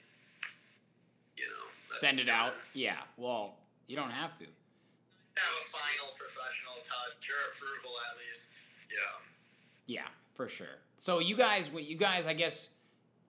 [1.37, 2.55] you know Send it out.
[2.75, 2.97] Yeah.
[3.17, 3.55] Well,
[3.87, 4.45] you don't have to.
[4.45, 8.55] Have a final professional touch or approval at least.
[8.91, 9.97] Yeah.
[9.97, 10.79] Yeah, for sure.
[10.99, 12.71] So you guys, what you guys, I guess,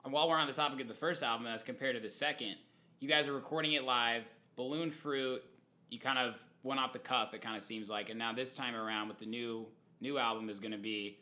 [0.02, 2.56] while we're on the topic of the first album as compared to the second,
[3.00, 4.24] you guys are recording it live.
[4.56, 5.42] Balloon Fruit,
[5.90, 7.34] you kind of went off the cuff.
[7.34, 9.66] It kind of seems like, and now this time around with the new
[10.00, 11.18] new album is going to be.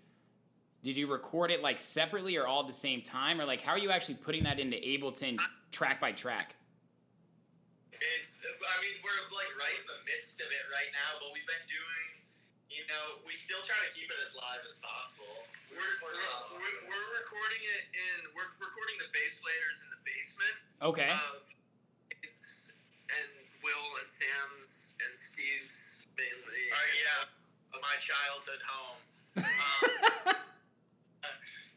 [0.82, 3.72] Did you record it like separately or all at the same time, or like how
[3.72, 5.38] are you actually putting that into Ableton
[5.70, 6.56] track by track?
[8.18, 11.46] It's, I mean, we're like right in the midst of it right now, but we've
[11.46, 12.06] been doing,
[12.66, 15.46] you know, we still try to keep it as live as possible.
[15.70, 19.38] We We're, we're, a lot of we're, we're recording it in we're recording the bass
[19.46, 21.14] layers in the basement Okay.
[21.14, 21.46] of
[22.26, 22.74] it's
[23.06, 23.30] and
[23.62, 26.62] Will and Sam's and Steve's mainly.
[26.74, 27.30] Uh, yeah,
[27.78, 28.98] my childhood home.
[29.46, 29.91] Um,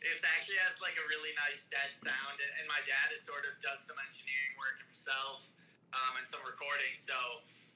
[0.09, 3.43] it's actually has like a really nice dead sound, and, and my dad is sort
[3.45, 5.45] of does some engineering work himself
[5.93, 6.93] um, and some recording.
[6.95, 7.15] So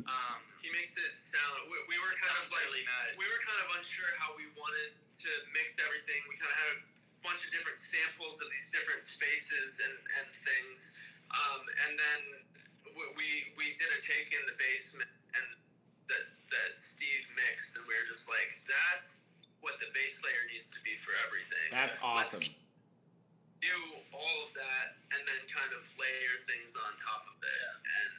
[0.05, 1.67] um, He makes it sound.
[1.67, 3.17] We, we were kind of like really nice.
[3.17, 6.19] we were kind of unsure how we wanted to mix everything.
[6.29, 6.79] We kind of had a
[7.25, 10.95] bunch of different samples of these different spaces and and things,
[11.33, 12.21] um, and then
[12.95, 13.27] we, we
[13.59, 15.45] we did a take in the basement and
[16.07, 19.21] that that Steve mixed, and we were just like, that's
[19.61, 21.67] what the bass layer needs to be for everything.
[21.71, 22.47] That's Let's awesome.
[23.59, 23.75] do
[24.15, 27.67] all of that and then kind of layer things on top of it.
[27.83, 28.13] And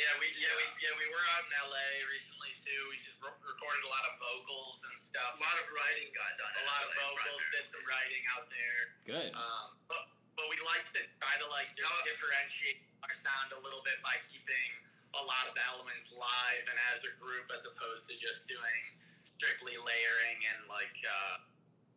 [0.00, 2.82] Yeah, we yeah we yeah we were out in LA recently too.
[2.88, 5.36] We just re- recorded a lot of vocals and stuff.
[5.36, 6.48] a lot of writing got done.
[6.48, 8.80] a in lot of LA vocals, did some writing out there.
[9.04, 9.30] Good.
[9.36, 10.08] Um, but
[10.40, 12.08] but we like to try to like just Yeah.
[12.16, 14.70] differentiate our sound a little bit by keeping
[15.18, 18.80] a lot of elements live and as a group, as opposed to just doing
[19.24, 21.38] strictly layering and like uh,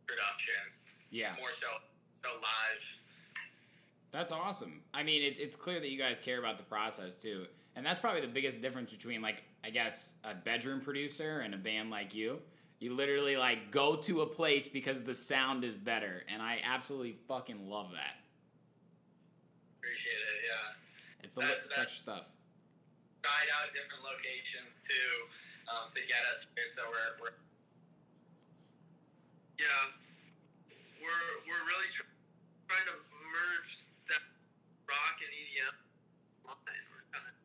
[0.07, 0.61] production.
[1.11, 1.33] Yeah.
[1.39, 1.67] More so
[2.23, 2.83] so live.
[4.11, 4.81] That's awesome.
[4.93, 7.99] I mean, it's it's clear that you guys care about the process too, and that's
[7.99, 12.13] probably the biggest difference between like I guess a bedroom producer and a band like
[12.13, 12.39] you.
[12.79, 17.15] You literally like go to a place because the sound is better, and I absolutely
[17.27, 18.17] fucking love that.
[19.79, 20.43] Appreciate it.
[20.47, 21.23] Yeah.
[21.25, 22.25] It's a That's- li- such stuff.
[23.23, 25.25] Tried out different locations too
[25.69, 27.37] um, to get us here, so we're, we're
[29.59, 29.67] Yeah,
[30.99, 32.09] we're we're really tr-
[32.67, 32.97] trying to
[33.31, 34.23] merge that
[34.89, 35.75] rock and EDM
[36.47, 36.83] line.
[36.91, 37.35] We're kind of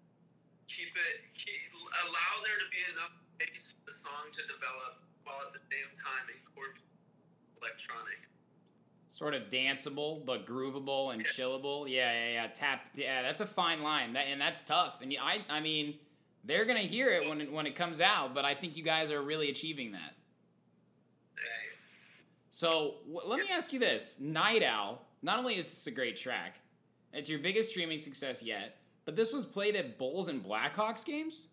[0.67, 1.71] keep it keep,
[2.07, 5.91] allow there to be enough space for the song to develop while at the same
[5.95, 6.83] time incorporate
[7.61, 8.19] electronic.
[9.11, 11.89] Sort of danceable but groovable and chillable.
[11.89, 12.47] Yeah, yeah, yeah.
[12.55, 12.83] Tap.
[12.95, 14.13] Yeah, that's a fine line.
[14.13, 15.01] That and that's tough.
[15.03, 15.95] And I, I mean,
[16.49, 18.35] they're gonna hear it when it when it comes out.
[18.35, 20.15] But I think you guys are really achieving that.
[21.37, 21.91] nice.
[22.51, 25.03] So w- let me ask you this: Night Owl.
[25.23, 26.61] Not only is this a great track,
[27.13, 31.49] it's your biggest streaming success yet, but this was played at Bulls and Blackhawks games.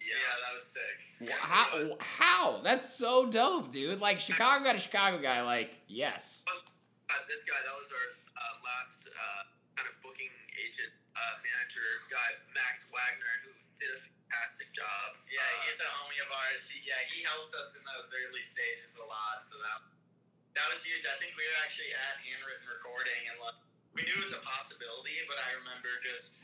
[0.00, 0.14] Yeah,
[0.46, 1.30] that was sick.
[1.38, 1.96] How?
[2.00, 2.60] How?
[2.62, 4.00] That's so dope, dude.
[4.00, 5.42] Like Chicago got a Chicago guy.
[5.42, 6.44] Like yes.
[6.48, 9.42] Uh, this guy, that was our uh, last uh,
[9.76, 10.28] kind of booking
[10.66, 15.14] agent uh, manager guy, Max Wagner, who did a fantastic job.
[15.30, 16.66] Yeah, Uh, he's a homie of ours.
[16.70, 19.42] He, yeah, he helped us in those early stages a lot.
[19.42, 19.78] So that
[20.58, 21.02] that was huge.
[21.06, 23.58] I think we were actually at handwritten recording, and like
[23.94, 26.42] we knew it was a possibility, but I remember just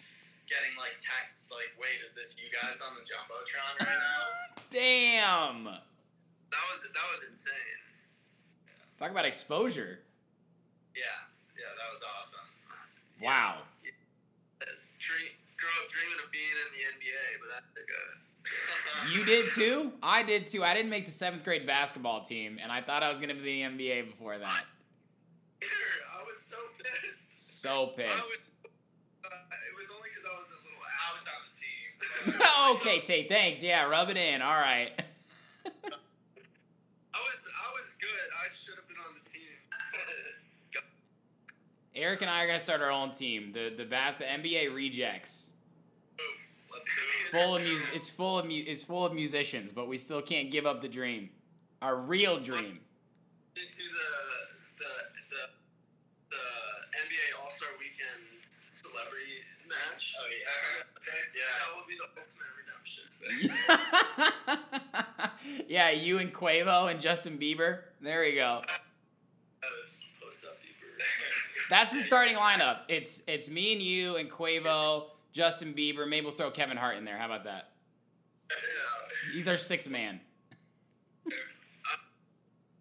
[0.50, 4.22] getting like texts like, "Wait, is this you guys on the jumbotron right now?"
[4.74, 5.66] Damn.
[6.50, 7.78] that was that was insane.
[8.98, 10.02] Talk about exposure.
[10.94, 11.06] yeah,
[11.58, 12.46] yeah, that was awesome.
[13.22, 13.62] Wow.
[15.60, 19.52] Uh, grew up dreaming of being in the NBA, but that's like a You did
[19.52, 19.92] too?
[20.02, 20.64] I did too.
[20.64, 23.62] I didn't make the seventh grade basketball team, and I thought I was gonna be
[23.62, 24.64] in the NBA before that.
[25.62, 27.60] I was so pissed.
[27.60, 28.50] So I was, pissed.
[28.64, 30.50] uh, it was only because I was
[32.76, 33.28] okay, Tate.
[33.28, 33.62] Thanks.
[33.62, 34.42] Yeah, rub it in.
[34.42, 34.90] All right.
[35.66, 38.28] I was I was good.
[38.38, 39.40] I should have been on the team.
[41.94, 43.52] Eric and I are gonna start our own team.
[43.52, 45.48] The the Bass the NBA Rejects.
[46.16, 46.26] Boom.
[46.26, 46.69] Let's do it.
[47.32, 50.50] Full of mus- It's full of mu- It's full of musicians, but we still can't
[50.50, 51.30] give up the dream.
[51.82, 52.80] Our real dream.
[53.56, 54.10] into the
[54.78, 54.92] the
[55.30, 55.48] the
[56.30, 56.44] the
[57.04, 60.14] NBA All Star Weekend celebrity match.
[60.20, 60.84] Oh, yeah.
[61.06, 61.42] That's, Yeah.
[61.58, 63.06] that will be the ultimate redemption.
[65.68, 67.80] yeah, you and Quavo and Justin Bieber.
[68.00, 68.62] There we go.
[70.22, 70.86] Post up deeper.
[71.68, 72.80] That's the starting lineup.
[72.88, 76.08] It's it's me and you and Quavo, Justin Bieber.
[76.08, 77.18] Maybe we'll throw Kevin Hart in there.
[77.18, 77.70] How about that?
[78.50, 79.32] yeah.
[79.32, 80.20] He's our sixth man.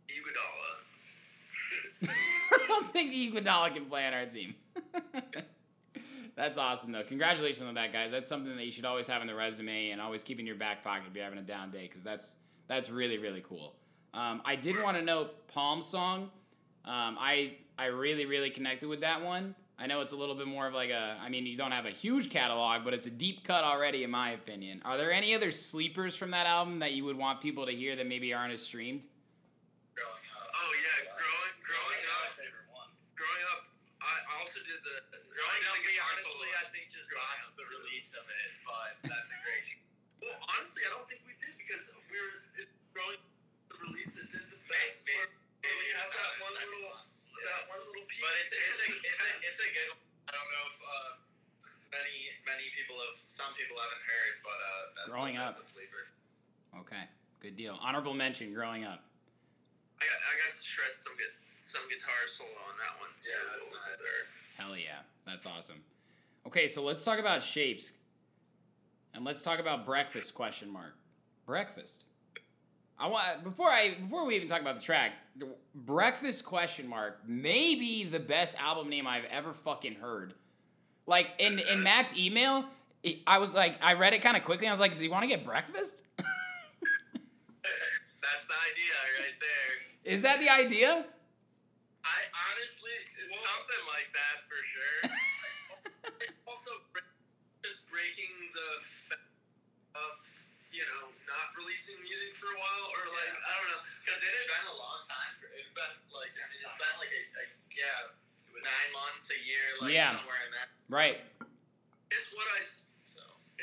[0.08, 2.04] Iguodala.
[2.52, 4.56] I don't think Iguodala can play on our team.
[6.36, 7.04] That's awesome, though.
[7.04, 8.12] Congratulations on that, guys.
[8.12, 10.56] That's something that you should always have in the resume and always keep in your
[10.56, 12.36] back pocket if you're having a down day, because that's
[12.70, 13.76] that's really really cool.
[14.14, 16.32] Um, I did want to know Palm Song.
[16.86, 19.54] Um, I I really really connected with that one.
[19.80, 21.16] I know it's a little bit more of like a.
[21.24, 24.12] I mean, you don't have a huge catalog, but it's a deep cut already, in
[24.12, 24.82] my opinion.
[24.84, 27.96] Are there any other sleepers from that album that you would want people to hear
[27.96, 29.08] that maybe aren't as streamed?
[29.96, 30.52] Growing up.
[30.52, 32.76] Oh yeah, growing growing That's up.
[32.76, 32.92] one.
[33.16, 33.62] Growing up,
[34.04, 36.60] I also did the Growing up, did we honestly, solo.
[36.60, 39.64] I think, just Growing botched Up the release of it, but that's a great.
[40.20, 41.29] Well, honestly, I don't think we
[53.60, 55.62] people haven't heard, but uh, that's Growing that's Up.
[55.62, 56.04] a sleeper.
[56.80, 57.04] Okay,
[57.44, 57.76] good deal.
[57.84, 58.54] Honorable mention.
[58.54, 59.04] Growing up.
[60.00, 63.30] I got, I got to shred some good some guitar solo on that one too.
[63.30, 64.00] Yeah, that's What was nice.
[64.00, 64.66] there?
[64.66, 65.82] Hell yeah, that's awesome.
[66.48, 67.92] Okay, so let's talk about shapes,
[69.14, 70.34] and let's talk about breakfast?
[70.34, 70.96] Question mark.
[71.46, 72.06] Breakfast.
[72.98, 76.44] I want before I before we even talk about the track, the breakfast?
[76.46, 77.20] Question mark.
[77.28, 80.34] Maybe the best album name I've ever fucking heard.
[81.08, 82.66] Like in in Matt's email,
[83.04, 84.68] it- I was like, I read it kind of quickly.
[84.68, 86.04] I was like, does he want to get breakfast?
[88.20, 89.74] That's the idea right there.
[90.14, 91.06] Is that the idea?
[92.04, 95.00] I honestly, it's Well- something like that for sure.
[96.50, 96.72] also
[97.64, 98.70] just breaking the
[100.00, 100.16] of
[100.72, 104.32] you know not releasing music for a while or like I don't know because it
[104.32, 105.32] had been a long time.
[105.42, 107.44] For, it had been like I mean, it's been like a, a,
[107.76, 108.14] yeah,
[108.64, 110.16] nine months, a year, like Yeah.
[110.16, 110.70] somewhere in there.
[110.90, 111.18] Right.
[112.10, 112.79] it's what I s- So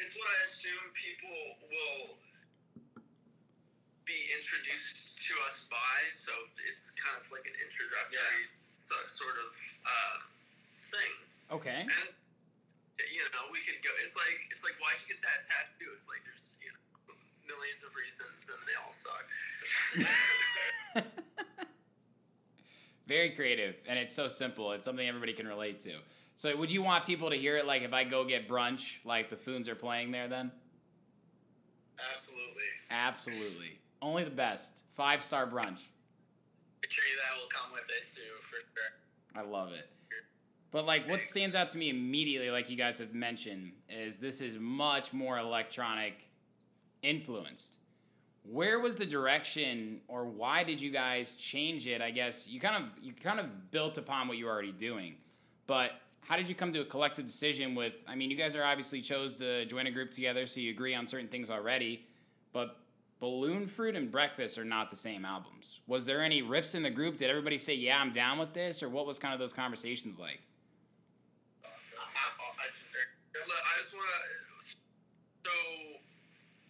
[0.02, 1.36] it's what I assume people
[1.68, 2.16] will
[4.04, 6.30] be introduced to us by so
[6.70, 10.16] it's kind of like an introductory so, sort of uh,
[10.94, 11.14] thing
[11.50, 11.82] Okay.
[11.82, 12.08] and
[13.10, 16.06] you know we could go it's like it's like why'd you get that tattoo it's
[16.06, 16.78] like there's you know
[17.50, 19.26] millions of reasons and they all suck
[23.06, 24.72] Very creative, and it's so simple.
[24.72, 25.92] It's something everybody can relate to.
[26.36, 29.30] So, would you want people to hear it like if I go get brunch, like
[29.30, 30.52] the Foons are playing there then?
[32.12, 33.78] absolutely, Absolutely.
[34.02, 34.82] Only the best.
[34.94, 35.80] Five star brunch.
[36.82, 39.42] the tree that will come with it too, for sure.
[39.42, 39.88] I love it.
[40.72, 44.42] But, like, what stands out to me immediately, like you guys have mentioned, is this
[44.42, 46.14] is much more electronic
[47.02, 47.78] influenced.
[48.42, 52.02] Where was the direction, or why did you guys change it?
[52.02, 55.14] I guess you kind of you kind of built upon what you were already doing,
[55.66, 55.92] but
[56.28, 57.74] how did you come to a collective decision?
[57.74, 60.70] With I mean, you guys are obviously chose to join a group together, so you
[60.70, 62.06] agree on certain things already,
[62.52, 62.78] but
[63.20, 65.80] Balloon Fruit and Breakfast are not the same albums.
[65.86, 67.16] Was there any riffs in the group?
[67.16, 70.18] Did everybody say, "Yeah, I'm down with this," or what was kind of those conversations
[70.18, 70.40] like?
[71.64, 74.66] I, I, I, Look, I just want to.
[75.44, 75.50] So,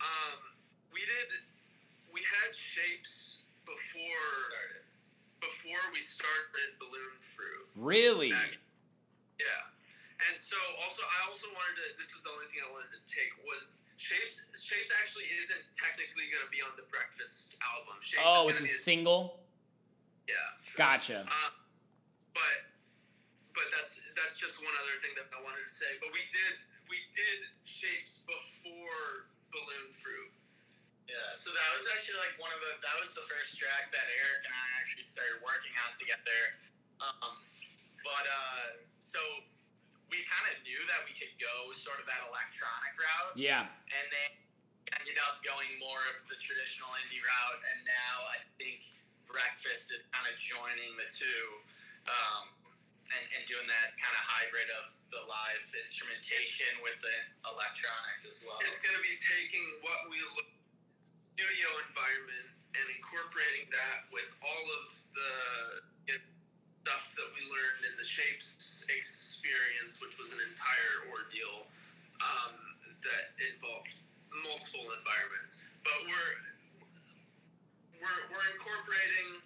[0.00, 0.38] um,
[0.92, 1.40] we did.
[2.12, 4.76] We had shapes before
[5.40, 7.68] before we started Balloon Fruit.
[7.74, 8.32] Really?
[8.32, 8.65] Actually,
[9.40, 10.24] yeah.
[10.30, 11.86] And so, also, I also wanted to.
[12.00, 14.48] This is the only thing I wanted to take was shapes.
[14.56, 18.00] Shapes actually isn't technically going to be on the Breakfast album.
[18.00, 19.44] Shapes Oh, is it's a gonna single.
[20.24, 20.56] yeah.
[20.72, 21.28] Gotcha.
[21.28, 21.52] Uh,
[22.32, 22.56] but
[23.52, 25.88] but that's that's just one other thing that I wanted to say.
[26.00, 26.54] But we did
[26.88, 30.32] we did shapes before Balloon Fruit.
[31.12, 34.06] Yeah, so that was actually like one of the that was the first track that
[34.16, 36.40] Eric and I actually started working on together.
[37.04, 37.36] Um,
[38.00, 39.22] but uh, so
[40.10, 43.70] we kind of knew that we could go sort of that electronic route, Yeah.
[43.70, 44.30] and then
[44.98, 47.62] ended up going more of the traditional indie route.
[47.74, 48.82] And now I think
[49.26, 51.42] Breakfast is kind of joining the two.
[52.06, 52.54] Um,
[53.14, 58.42] and, and doing that kind of hybrid of the live instrumentation with the electronic as
[58.42, 58.58] well.
[58.66, 60.50] It's going to be taking what we look
[61.38, 65.32] studio environment and incorporating that with all of the
[66.10, 66.24] you know,
[66.86, 71.66] stuff that we learned in the Shapes experience, which was an entire ordeal
[72.22, 72.54] um,
[73.02, 74.06] that involved
[74.46, 75.58] multiple environments.
[75.82, 76.34] But we're
[77.98, 79.42] we're, we're incorporating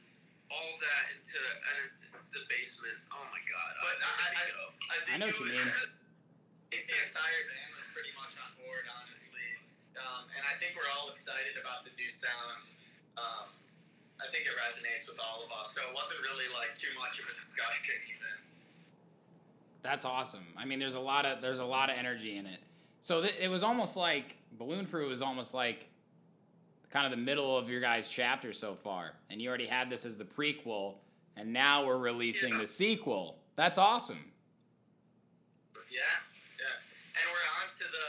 [0.52, 3.00] all that into uh, the basement.
[3.08, 3.72] Oh my god!
[3.88, 5.64] But I, I, I, I, think I know what you mean.
[6.76, 9.48] it's the entire band was pretty much on board, honestly.
[9.96, 12.68] Um, and I think we're all excited about the new sound.
[13.16, 13.48] Um,
[14.22, 15.74] I think it resonates with all of us.
[15.74, 18.36] So it wasn't really like too much of a discussion even.
[19.82, 20.44] That's awesome.
[20.56, 22.60] I mean, there's a lot of there's a lot of energy in it.
[23.02, 25.86] So th- it was almost like Balloon Fruit was almost like
[26.90, 30.04] kind of the middle of your guys' chapter so far, and you already had this
[30.04, 30.96] as the prequel,
[31.36, 32.58] and now we're releasing Yeah.
[32.58, 33.38] the sequel.
[33.56, 34.20] That's awesome.
[35.88, 36.02] Yeah,
[36.58, 36.76] yeah.
[37.16, 38.08] And we're on to the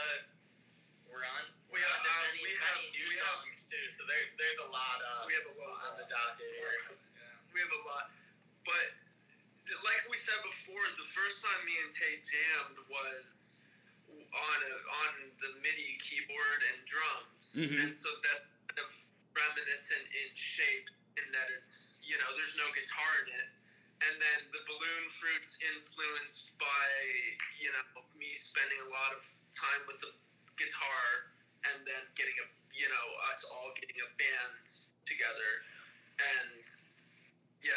[1.08, 3.84] we're on We have, on to many, we many have- new we have- songs too.
[3.88, 5.81] So there's there's a lot of We have a lot.
[6.38, 6.96] Here.
[7.52, 8.12] we have a lot.
[8.64, 8.88] But
[9.84, 13.60] like we said before, the first time me and Tate jammed was
[14.12, 17.76] on a, on the MIDI keyboard and drums, Mhm.
[17.84, 18.90] and so that kind of
[19.36, 20.88] reminiscent in shape
[21.20, 23.50] in that it's you know there's no guitar in it.
[24.02, 26.88] And then the balloon fruits influenced by
[27.60, 30.12] you know me spending a lot of time with the
[30.56, 31.32] guitar,
[31.72, 34.64] and then getting a you know us all getting a band
[35.04, 35.50] together,
[36.18, 36.62] and
[37.62, 37.70] yeah.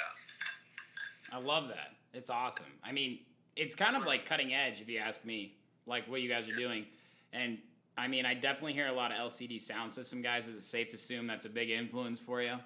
[1.32, 1.94] I love that.
[2.14, 2.66] It's awesome.
[2.84, 3.20] I mean,
[3.56, 5.56] it's kind of like cutting edge, if you ask me,
[5.86, 6.86] like what you guys are doing.
[7.34, 7.58] And
[7.98, 10.48] I mean, I definitely hear a lot of LCD Soundsystem guys.
[10.48, 12.58] Is it safe to assume that's a big influence for you?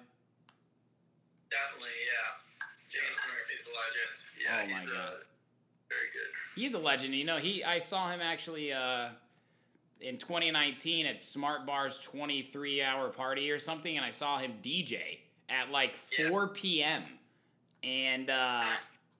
[1.50, 2.60] Definitely, yeah.
[2.90, 4.18] James Murphy's a legend.
[4.40, 4.98] Yeah, Oh my he's God.
[4.98, 5.10] Uh,
[5.88, 6.60] very good.
[6.60, 7.14] He's a legend.
[7.14, 9.08] You know, he I saw him actually uh,
[10.00, 15.18] in 2019 at Smart Bar's 23 hour party or something, and I saw him DJ
[15.50, 16.28] at like Yeah.
[16.28, 17.02] 4 p.m.
[17.82, 18.64] And uh,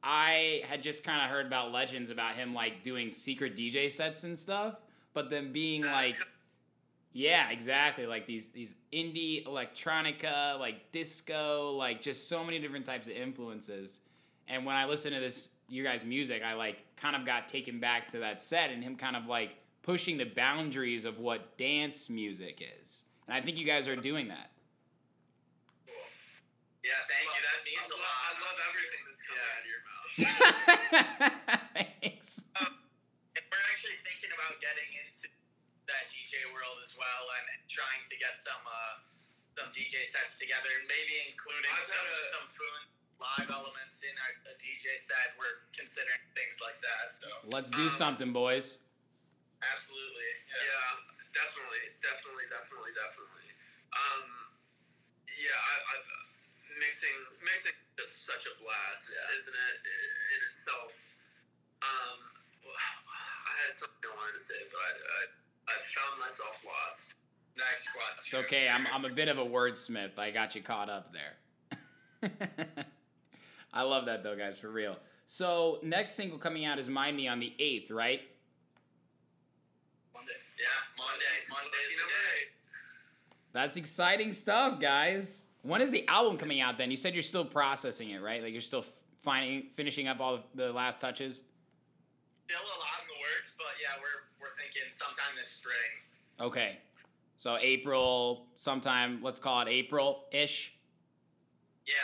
[0.02, 4.24] I had just kind of heard about legends about him like doing secret DJ sets
[4.24, 4.76] and stuff,
[5.14, 6.16] but then being like.
[7.12, 8.06] Yeah, exactly.
[8.06, 14.00] Like these these indie electronica, like disco, like just so many different types of influences.
[14.46, 17.80] And when I listen to this you guys' music, I like kind of got taken
[17.80, 22.08] back to that set and him kind of like pushing the boundaries of what dance
[22.08, 23.04] music is.
[23.26, 24.50] And I think you guys are doing that.
[26.80, 26.88] Cool.
[26.88, 27.42] Yeah, thank you.
[27.44, 28.24] That means I a love, lot.
[28.24, 29.52] I love everything that's coming Yeah.
[29.52, 30.10] out of your mouth.
[32.00, 32.30] Thanks.
[32.56, 35.28] And we're actually thinking about getting into
[35.92, 39.04] that DJ world as well and trying to get some uh,
[39.60, 42.80] some DJ sets together and maybe including I've some a- some Foon
[43.20, 45.36] live elements in our, a DJ set.
[45.36, 47.12] We're considering things like that.
[47.12, 48.80] So Let's do Um, something, boys.
[49.60, 50.30] absolutely.
[50.48, 50.96] Yeah,
[51.36, 53.48] definitely, definitely, definitely, definitely.
[53.92, 54.24] Um,
[55.36, 55.96] yeah, I, I,
[56.80, 59.36] mixing mixing is such a blast, Yeah.
[59.36, 59.76] isn't it?
[59.84, 61.16] In itself.
[61.84, 62.18] Um,
[62.66, 65.22] I had something I wanted to say, but I, I,
[65.68, 67.14] I found myself lost.
[67.56, 68.40] Next question.
[68.40, 68.68] It's okay.
[68.68, 70.18] I'm, I'm a bit of a wordsmith.
[70.18, 71.36] I got you caught up there.
[73.72, 74.96] I love that though, guys, for real.
[75.26, 78.20] So next single coming out is Mind Me on the 8th, right?
[80.14, 80.32] Monday.
[80.58, 80.66] Yeah,
[80.98, 81.36] Monday.
[81.50, 82.40] Monday is the day.
[83.52, 85.44] That's exciting stuff, guys.
[85.62, 86.90] When is the album coming out then?
[86.90, 88.42] You said you're still processing it, right?
[88.42, 88.84] Like you're still
[89.22, 91.42] finding, finishing up all the, last touches?
[92.46, 95.76] Still a lot in the works, but yeah, we're we're thinking sometime this spring.
[96.40, 96.78] Okay.
[97.36, 100.74] So April, sometime, let's call it April ish.
[101.86, 101.94] Yeah,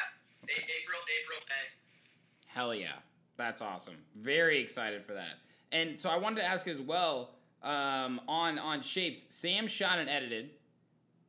[0.48, 2.46] A- April, April, May.
[2.46, 2.92] Hell yeah.
[3.36, 3.96] That's awesome.
[4.16, 5.34] Very excited for that.
[5.72, 9.26] And so I wanted to ask as well um, on on shapes.
[9.28, 10.50] Sam shot and edited.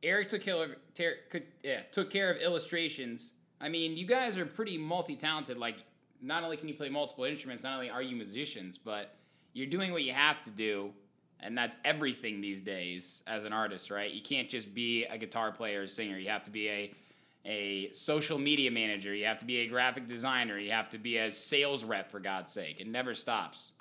[0.02, 1.18] Eric took care of ter-
[1.62, 3.32] yeah, took care of illustrations.
[3.60, 5.58] I mean, you guys are pretty multi talented.
[5.58, 5.84] Like,
[6.22, 9.14] not only can you play multiple instruments, not only are you musicians, but
[9.52, 10.92] you're doing what you have to do,
[11.40, 14.12] and that's everything these days as an artist, right?
[14.12, 16.18] You can't just be a guitar player or singer.
[16.18, 16.94] You have to be a
[17.44, 19.14] a social media manager.
[19.14, 20.58] You have to be a graphic designer.
[20.58, 22.80] You have to be a sales rep for God's sake.
[22.80, 23.72] It never stops.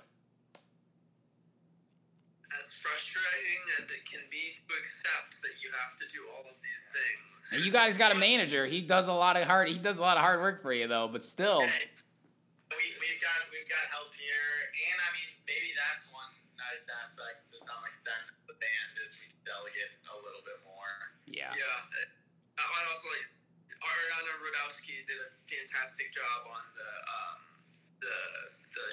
[2.56, 6.56] As frustrating as it can be to accept that you have to do all of
[6.64, 7.52] these things.
[7.52, 8.64] And you guys got a manager.
[8.64, 9.68] He does a lot of hard.
[9.68, 11.12] He does a lot of hard work for you though.
[11.12, 14.48] But still, We, we've got we've got help here,
[14.92, 19.20] and I mean maybe that's one nice aspect to some extent of the band is
[19.20, 20.92] we can delegate a little bit more.
[21.28, 21.52] yeah.
[21.52, 23.28] Yeah, I also like
[23.76, 27.40] Ariana Rodowski did a fantastic job on the um,
[28.02, 28.18] the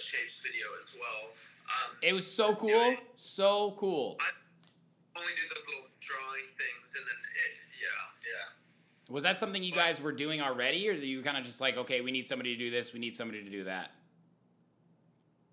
[0.01, 1.35] shapes video as well.
[1.67, 2.99] Um, It was so cool, Dude.
[3.15, 4.19] so cool.
[4.21, 7.89] I only do those little drawing things, and then it, yeah,
[8.31, 9.13] yeah.
[9.15, 11.77] Was that something you guys were doing already, or were you kind of just like,
[11.77, 13.93] okay, we need somebody to do this, we need somebody to do that?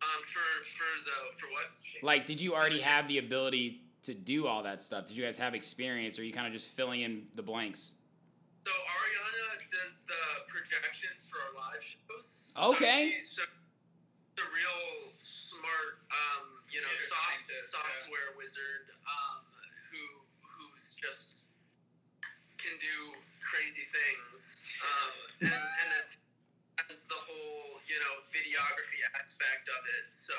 [0.01, 1.65] Um, for for the for what?
[2.03, 5.07] Like, did you already have the ability to do all that stuff?
[5.07, 7.91] Did you guys have experience, or are you kind of just filling in the blanks?
[8.65, 10.13] So Ariana does the
[10.47, 12.53] projections for our live shows.
[12.57, 13.19] Okay.
[13.21, 13.43] So
[14.41, 17.77] she's so- a real smart, um, you know, Computer soft, scientist, yeah.
[17.77, 19.45] software wizard um,
[19.91, 20.03] who
[20.41, 21.47] who's just
[22.57, 22.97] can do
[23.41, 26.17] crazy things, um, and and it's
[26.89, 30.13] has the whole you know videography aspect of it.
[30.13, 30.33] So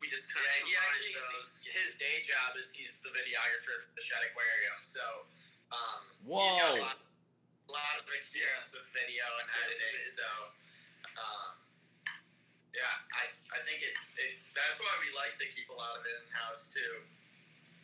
[0.00, 1.52] we just kind Yeah, of he actually combine those.
[1.68, 4.80] his day job is he's the videographer for the Shedd Aquarium.
[4.82, 5.04] So
[5.70, 6.58] um, he's Whoa.
[6.58, 9.94] got a lot, a lot of experience with video and So it's editing.
[10.02, 10.18] amazing.
[10.18, 10.28] So
[11.20, 11.50] um,
[12.72, 16.02] yeah, I, I think it, it that's why we like to keep a lot of
[16.04, 17.04] it in house too.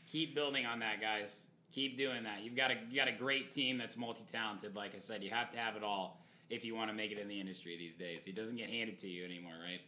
[0.09, 1.45] Keep building on that, guys.
[1.73, 2.41] Keep doing that.
[2.43, 4.75] You've got a you got a great team that's multi-talented.
[4.75, 7.19] Like I said, you have to have it all if you want to make it
[7.19, 8.27] in the industry these days.
[8.27, 9.85] It doesn't get handed to you anymore, right?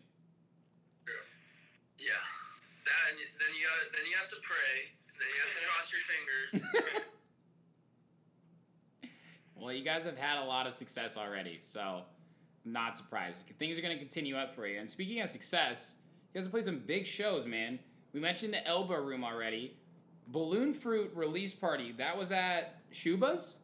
[1.06, 1.24] True.
[1.98, 2.20] Yeah.
[2.84, 4.92] That and then you got then you have to pray.
[5.16, 7.04] Then you have to cross your fingers.
[9.60, 12.00] Well, you guys have had a lot of success already, so
[12.64, 13.44] not surprised.
[13.58, 14.78] Things are going to continue up for you.
[14.78, 15.94] And speaking of success,
[16.32, 17.78] you guys have played some big shows, man.
[18.12, 19.74] We mentioned the Elbow Room already.
[20.28, 21.92] Balloon Fruit release party.
[21.92, 23.56] That was at Schubas.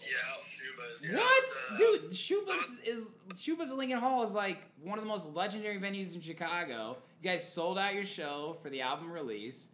[0.00, 0.62] yes.
[0.62, 2.10] Schubas, What, uh, dude?
[2.10, 6.20] Schubas is Schubas at Lincoln Hall is like one of the most legendary venues in
[6.20, 6.98] Chicago.
[7.22, 9.68] You guys sold out your show for the album release.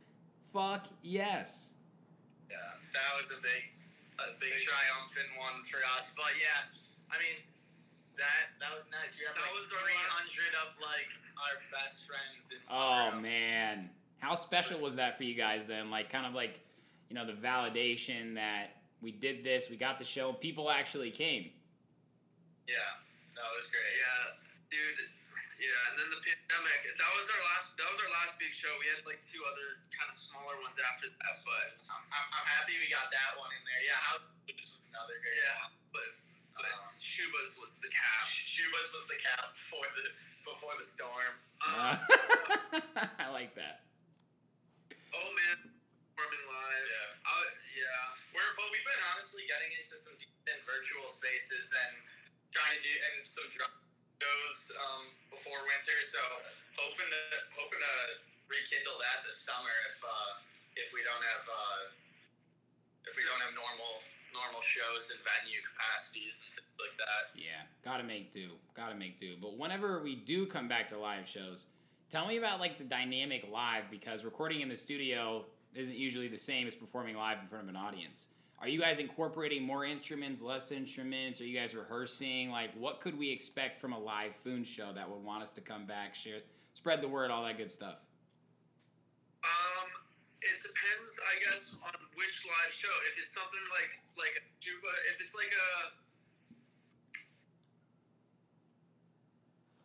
[0.53, 1.71] Fuck yes.
[2.51, 2.57] Yeah,
[2.93, 3.69] that was a big,
[4.19, 6.13] a big triumphant one for us.
[6.17, 6.71] But yeah,
[7.11, 7.43] I mean,
[8.17, 9.19] that that was nice.
[9.19, 9.83] We have That like was 300
[10.63, 11.11] of like
[11.41, 12.53] our best friends.
[12.53, 13.23] In Oh rooms.
[13.31, 15.91] man, how special was that for you guys then?
[15.91, 16.61] Like, kind of like,
[17.11, 21.51] you know, the validation that we did this, we got the show, people actually came.
[22.65, 22.81] Yeah,
[23.37, 23.95] that was great.
[24.01, 24.41] Yeah,
[24.73, 25.13] dude.
[25.55, 26.81] Yeah, and then the pandemic.
[26.99, 27.79] That was our last.
[27.79, 28.69] That was our last big show.
[28.83, 32.49] We had like two other kind of smaller ones after that, but I'm, I'm, I'm
[32.59, 33.81] happy we got that one in there.
[33.87, 34.19] Yeah, how
[34.51, 35.73] this was another great yeah, one.
[35.95, 36.09] but
[36.55, 36.67] but
[36.99, 38.25] Schubas was the cap.
[38.27, 40.11] Schubas was the cap before the
[40.47, 41.35] before the storm.
[41.65, 41.97] Um,
[43.23, 43.83] I like that.
[44.91, 45.59] oh man,
[46.15, 46.87] performing live.
[46.87, 47.29] Yeah.
[47.29, 48.35] Uh, yeah.
[48.35, 51.95] We're but we've been honestly getting into some decent virtual spaces and
[52.55, 53.71] trying to do and some drum
[54.23, 55.99] shows um, before winter.
[56.07, 56.23] So
[56.79, 57.23] hoping to
[57.59, 57.95] hoping to
[58.47, 60.33] rekindle that this summer if uh,
[60.79, 61.83] if we don't have uh,
[63.11, 64.03] if we don't have normal
[64.35, 67.33] normal shows and venue capacities and things like that.
[67.39, 68.51] Yeah, gotta make do.
[68.75, 69.37] Gotta make do.
[69.41, 71.67] But whenever we do come back to live shows,
[72.11, 76.39] tell me about like the dynamic live because recording in the studio isn't usually the
[76.39, 78.29] same as performing live in front of an audience.
[78.61, 81.41] Are you guys incorporating more instruments, less instruments?
[81.41, 82.51] Are you guys rehearsing?
[82.51, 85.61] Like, what could we expect from a live Foon show that would want us to
[85.61, 86.39] come back, share,
[86.73, 87.97] spread the word, all that good stuff?
[90.45, 92.93] It depends, I guess, on which live show.
[93.09, 93.91] If it's something like
[94.21, 95.69] like a Juba, if it's like a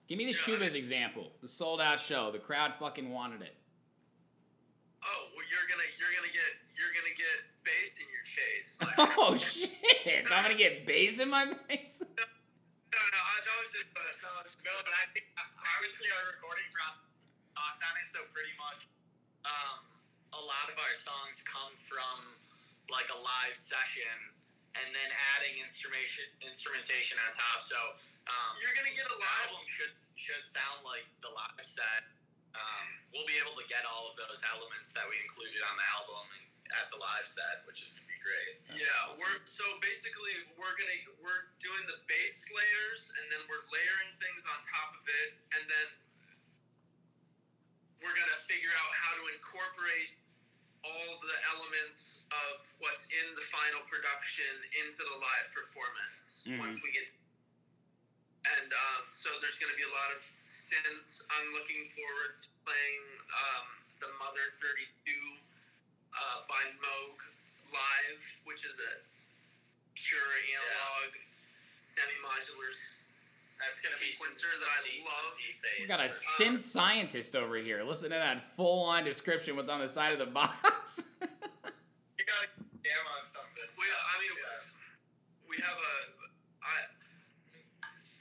[0.08, 1.32] Give me the Yeah, I Schubas example.
[1.42, 2.32] The sold out show.
[2.32, 3.56] The crowd fucking wanted it.
[5.06, 8.70] oh, well, you're gonna you're gonna get you're gonna get bass in your face.
[8.84, 10.26] Like, Oh shit!
[10.34, 12.02] I'm gonna get bass in my face.
[12.02, 15.26] no, no, I, that was just uh, no, that was just, No, but I think
[15.78, 17.06] obviously our recording process
[17.54, 18.90] talked on it, so pretty much
[19.46, 19.78] um,
[20.34, 22.38] a lot of our songs come from
[22.90, 24.14] like a live session
[24.78, 27.66] and then adding instrumentation instrumentation on top.
[27.66, 27.78] So
[28.30, 29.50] um, you're gonna get a live.
[29.50, 32.06] album should should sound like the live set.
[32.54, 35.88] Um, we'll be able to get all of those elements that we included on the
[35.98, 36.46] album and
[36.78, 38.62] at the live set, which is gonna be great.
[38.78, 44.14] Yeah, we're so basically we're gonna we're doing the bass layers and then we're layering
[44.22, 45.88] things on top of it and then
[48.06, 50.19] we're gonna figure out how to incorporate
[50.86, 54.48] all the elements of what's in the final production
[54.86, 56.60] into the live performance Mhm.
[56.60, 57.12] once we get
[58.58, 61.28] and um, so there's going to be a lot of synths.
[61.28, 63.06] I'm looking forward to playing
[63.36, 63.68] um,
[64.00, 64.88] the Mother 32
[66.16, 67.20] uh, by Moog
[67.68, 68.94] live, which is a
[69.94, 71.20] pure analog
[71.76, 72.72] semi-modular
[73.60, 75.20] That's gonna be some, that I love.
[75.20, 75.84] some deep bass.
[75.84, 76.56] We got a for sure.
[76.56, 77.84] synth scientist over here.
[77.84, 79.60] Listen to that full on description.
[79.60, 81.04] What's on the side of the box?
[82.20, 82.52] You gotta
[82.84, 83.80] jam on some of this.
[83.80, 84.04] We, stuff.
[84.12, 85.48] I mean, Yeah.
[85.48, 85.96] we have a,
[86.60, 86.76] I,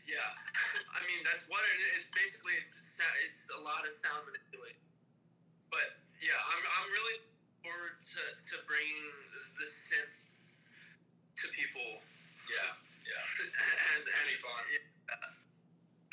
[0.07, 0.23] yeah.
[0.95, 2.07] I mean, that's what it is.
[2.07, 4.79] It's basically it's, a lot of sound manipulation.
[5.75, 7.19] But yeah, I'm I'm really
[7.67, 9.07] forward to, to bringing
[9.59, 11.99] the synth to people.
[12.47, 12.71] Yeah,
[13.03, 13.19] yeah.
[13.99, 14.63] and It's gonna be fun.
[14.71, 14.98] Yeah.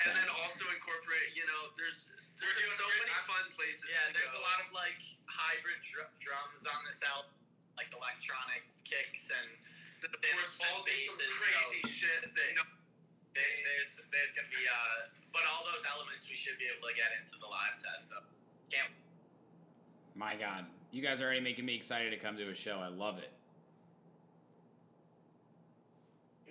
[0.04, 3.88] And then also incorporate, you know, there's there's so great- many fun places.
[3.88, 4.40] Yeah, to there's go.
[4.40, 7.32] a lot of like hybrid dr- drums on this album,
[7.80, 9.48] like electronic kicks and
[10.04, 12.60] Of there's course, some all this some basses, crazy shit that there-
[13.36, 17.12] there's there's gonna be uh, but all those elements we should be able to get
[17.20, 18.04] into the live set.
[18.04, 18.20] So
[18.72, 18.92] can't
[20.14, 22.80] My God, you guys are already making me excited to come to a show.
[22.80, 23.32] I love it.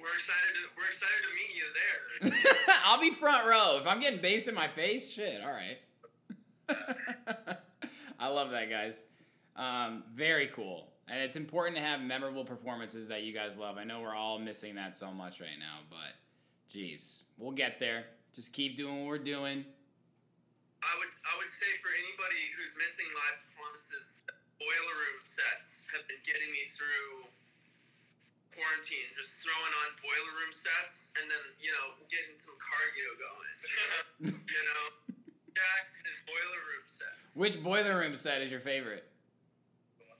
[0.04, 0.52] We're excited.
[0.54, 2.76] To, we're excited to meet you there.
[2.84, 3.78] I'll be front row.
[3.80, 5.78] If I'm getting bass in my face, shit, all right.
[8.20, 9.04] I love that, guys.
[9.56, 10.88] Um, very cool.
[11.08, 13.76] And it's important to have memorable performances that you guys love.
[13.76, 16.16] I know we're all missing that so much right now, but
[16.68, 18.04] geez, we'll get there.
[18.34, 19.64] Just keep doing what we're doing.
[20.84, 24.20] I would I would say for anybody who's missing live performances,
[24.60, 27.28] boiler room sets have been getting me through
[28.54, 29.10] quarantine.
[29.18, 33.54] Just throwing on boiler room sets and then you know getting some cardio going.
[34.54, 34.84] you know,
[35.54, 37.34] jacks and boiler room sets.
[37.34, 39.10] Which boiler room set is your favorite?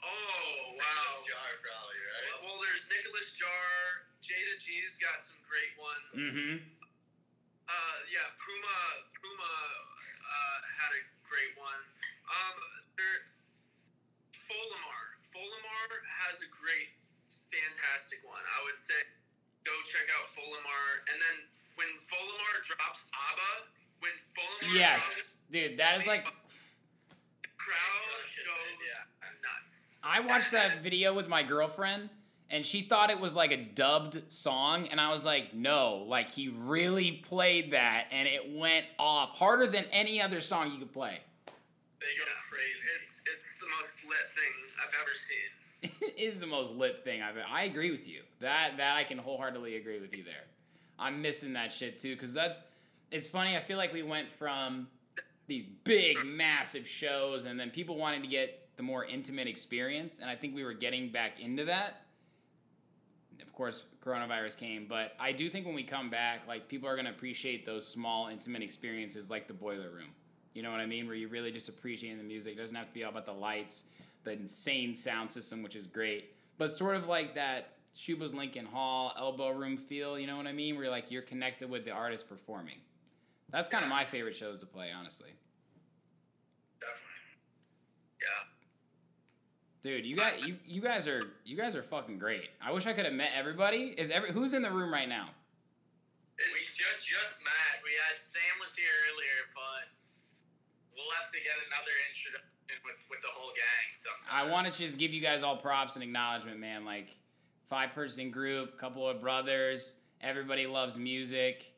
[0.02, 0.82] Oh wow!
[0.82, 2.26] Nicolas Jaar probably right.
[2.42, 4.04] Well, well, there's Nicolas Jaar.
[4.20, 6.08] Jayda G's got some great ones.
[6.12, 6.56] Mm-hmm.
[7.64, 8.76] Uh, yeah, Puma
[9.16, 9.52] Puma
[10.20, 11.82] uh, had a great one.
[12.24, 12.56] Um,
[12.96, 13.28] there,
[14.32, 16.94] Folamour Folamour has a great,
[17.54, 18.42] fantastic one.
[18.42, 18.98] I would say
[19.62, 21.36] go check out Folamour, and then
[21.78, 23.52] when Folamour drops ABBA,
[24.00, 26.24] when Folamour drops, Yes, dude, that is like.
[26.26, 28.84] the crowd goes
[29.42, 29.94] nuts.
[30.02, 32.10] I watched that video with my girlfriend,
[32.50, 36.30] and she thought it was like a dubbed song, and I was like, no, like
[36.30, 40.92] he really played that, and it went off harder than any other song you could
[40.92, 41.20] play.
[42.00, 42.88] They go Yeah, crazy.
[43.00, 44.52] It's it's the most lit thing
[44.82, 45.63] I've ever seen.
[46.18, 47.36] is the most lit thing I've.
[47.50, 48.22] I agree with you.
[48.40, 50.44] That that I can wholeheartedly agree with you there.
[50.98, 52.60] I'm missing that shit too, cause that's.
[53.10, 53.56] It's funny.
[53.56, 54.88] I feel like we went from
[55.46, 60.28] these big, massive shows, and then people wanting to get the more intimate experience, and
[60.28, 62.00] I think we were getting back into that.
[63.42, 66.96] Of course, coronavirus came, but I do think when we come back, like people are
[66.96, 70.10] gonna appreciate those small, intimate experiences, like the boiler room.
[70.54, 71.06] You know what I mean?
[71.06, 72.54] Where you really just appreciate the music.
[72.54, 73.84] It doesn't have to be all about the lights,
[74.24, 79.12] the insane sound system, which is great, but sort of like that Schubas Lincoln Hall
[79.16, 80.18] elbow room feel.
[80.18, 80.76] You know what I mean?
[80.76, 82.78] Where like you're connected with the artist performing.
[83.50, 85.30] That's kind of my favorite shows to play, honestly.
[86.80, 87.38] Definitely.
[88.20, 88.50] Yeah.
[89.82, 92.50] Dude, you got you you guys are you guys are fucking great.
[92.60, 93.94] I wish I could have met everybody.
[93.96, 95.28] Is every who's in the room right now?
[96.34, 97.78] We just just met.
[97.84, 99.86] We had Sam was here earlier, but
[100.96, 102.53] we'll have to get another introduction
[102.84, 104.48] with, with the whole gang sometime.
[104.48, 106.84] I want to just give you guys all props and acknowledgement, man.
[106.84, 107.16] Like
[107.68, 111.72] five person group, couple of brothers, everybody loves music.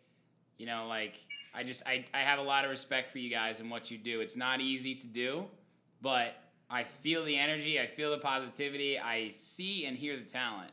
[0.58, 1.18] You know, like
[1.54, 3.98] I just I, I have a lot of respect for you guys and what you
[3.98, 4.20] do.
[4.20, 5.44] It's not easy to do,
[6.00, 6.34] but
[6.70, 10.72] I feel the energy, I feel the positivity, I see and hear the talent.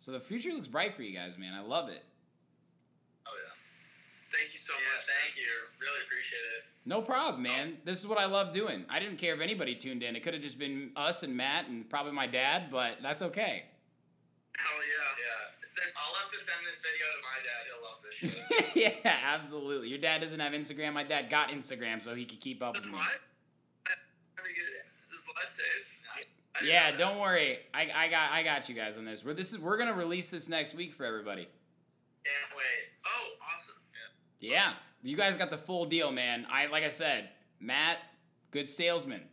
[0.00, 1.54] So the future looks bright for you guys, man.
[1.54, 2.02] I love it.
[4.34, 4.38] Yeah.
[4.40, 5.06] Thank you so yeah, much.
[5.06, 5.50] thank you.
[5.80, 6.64] Really appreciate it.
[6.86, 7.78] No problem, man.
[7.84, 8.84] This is what I love doing.
[8.90, 10.16] I didn't care if anybody tuned in.
[10.16, 13.64] It could have just been us and Matt and probably my dad, but that's okay.
[14.56, 15.24] Hell yeah.
[15.24, 15.64] Yeah.
[15.76, 17.62] That's I'll have to send this video to my dad.
[17.66, 18.14] He'll love this
[18.74, 19.02] shit.
[19.04, 19.88] yeah, absolutely.
[19.88, 20.92] Your dad doesn't have Instagram.
[20.92, 22.92] My dad got Instagram so he could keep up with me.
[22.92, 23.02] what?
[24.36, 24.52] Let me.
[25.10, 25.94] This live save.
[26.62, 27.58] Yeah, don't worry.
[27.72, 29.24] I, I got I got you guys on this.
[29.24, 31.48] We're this is we're gonna release this next week for everybody.
[32.24, 32.88] Can't wait.
[33.04, 33.74] Oh, awesome.
[34.44, 36.46] Yeah, you guys got the full deal, man.
[36.50, 37.30] I like I said,
[37.60, 37.98] Matt,
[38.50, 39.22] good salesman.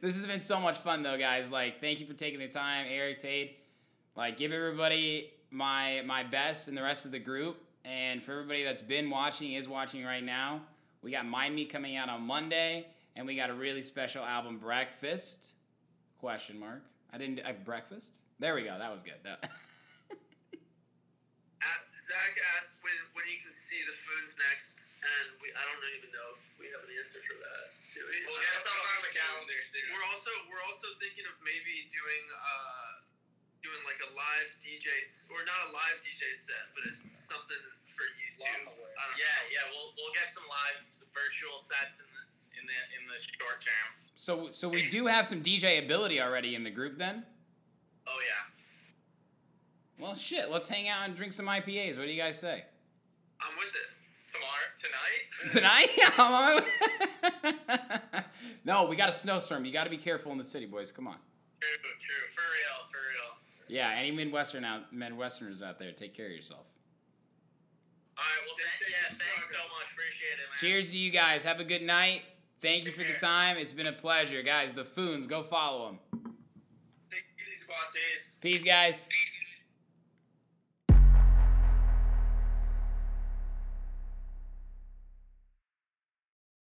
[0.00, 1.50] This has been so much fun though, guys.
[1.50, 3.58] Like, thank you for taking the time, Eric Tate.
[4.14, 7.60] Like, give everybody my my best and the rest of the group.
[7.84, 10.60] And for everybody that's been watching, is watching right now,
[11.02, 12.86] we got Mind Me coming out on Monday,
[13.16, 15.52] and we got a really special album, Breakfast?
[16.18, 16.84] Question mark.
[17.12, 17.40] I didn't.
[17.40, 18.18] Uh, breakfast?
[18.38, 18.78] There we go.
[18.78, 19.14] That was good.
[19.24, 19.50] That-
[22.08, 26.08] Zach asked when when you can see the Foons next, and we I don't even
[26.08, 27.64] know if we have an answer for that.
[27.92, 28.24] Do we?
[28.24, 29.84] We'll get something on the calendar soon.
[29.92, 33.04] We're also we're also thinking of maybe doing uh
[33.60, 37.60] doing like a live DJ s- or not a live DJ set, but it's something
[37.84, 38.48] for YouTube.
[38.48, 39.52] Yeah, know.
[39.52, 39.64] yeah.
[39.68, 42.24] We'll we'll get some live virtual sets in the
[42.56, 43.88] in the in the short term.
[44.16, 47.28] so so we do have some DJ ability already in the group then.
[48.08, 48.57] Oh yeah.
[50.00, 50.50] Well, shit.
[50.50, 51.98] Let's hang out and drink some IPAs.
[51.98, 52.64] What do you guys say?
[53.40, 53.88] I'm with it.
[54.30, 55.52] Tomorrow, tonight.
[55.52, 55.88] Tonight?
[56.18, 56.62] I'm on
[57.42, 58.24] my way.
[58.64, 59.64] no, we got a snowstorm.
[59.64, 60.92] You got to be careful in the city, boys.
[60.92, 61.16] Come on.
[61.60, 62.14] True, true.
[62.34, 63.18] For real, for real.
[63.68, 66.66] Yeah, any Midwestern out, Midwesterners out there, take care of yourself.
[68.16, 68.46] All right.
[68.46, 69.16] Well, thank, yeah.
[69.32, 69.92] Thanks so much.
[69.92, 70.58] Appreciate it, man.
[70.60, 71.42] Cheers to you guys.
[71.44, 72.22] Have a good night.
[72.60, 73.56] Thank you for the time.
[73.56, 74.72] It's been a pleasure, guys.
[74.72, 75.98] The Foons, go follow them.
[77.10, 78.36] Take it easy, bosses.
[78.40, 79.06] Peace, guys.
[79.08, 79.27] Peace.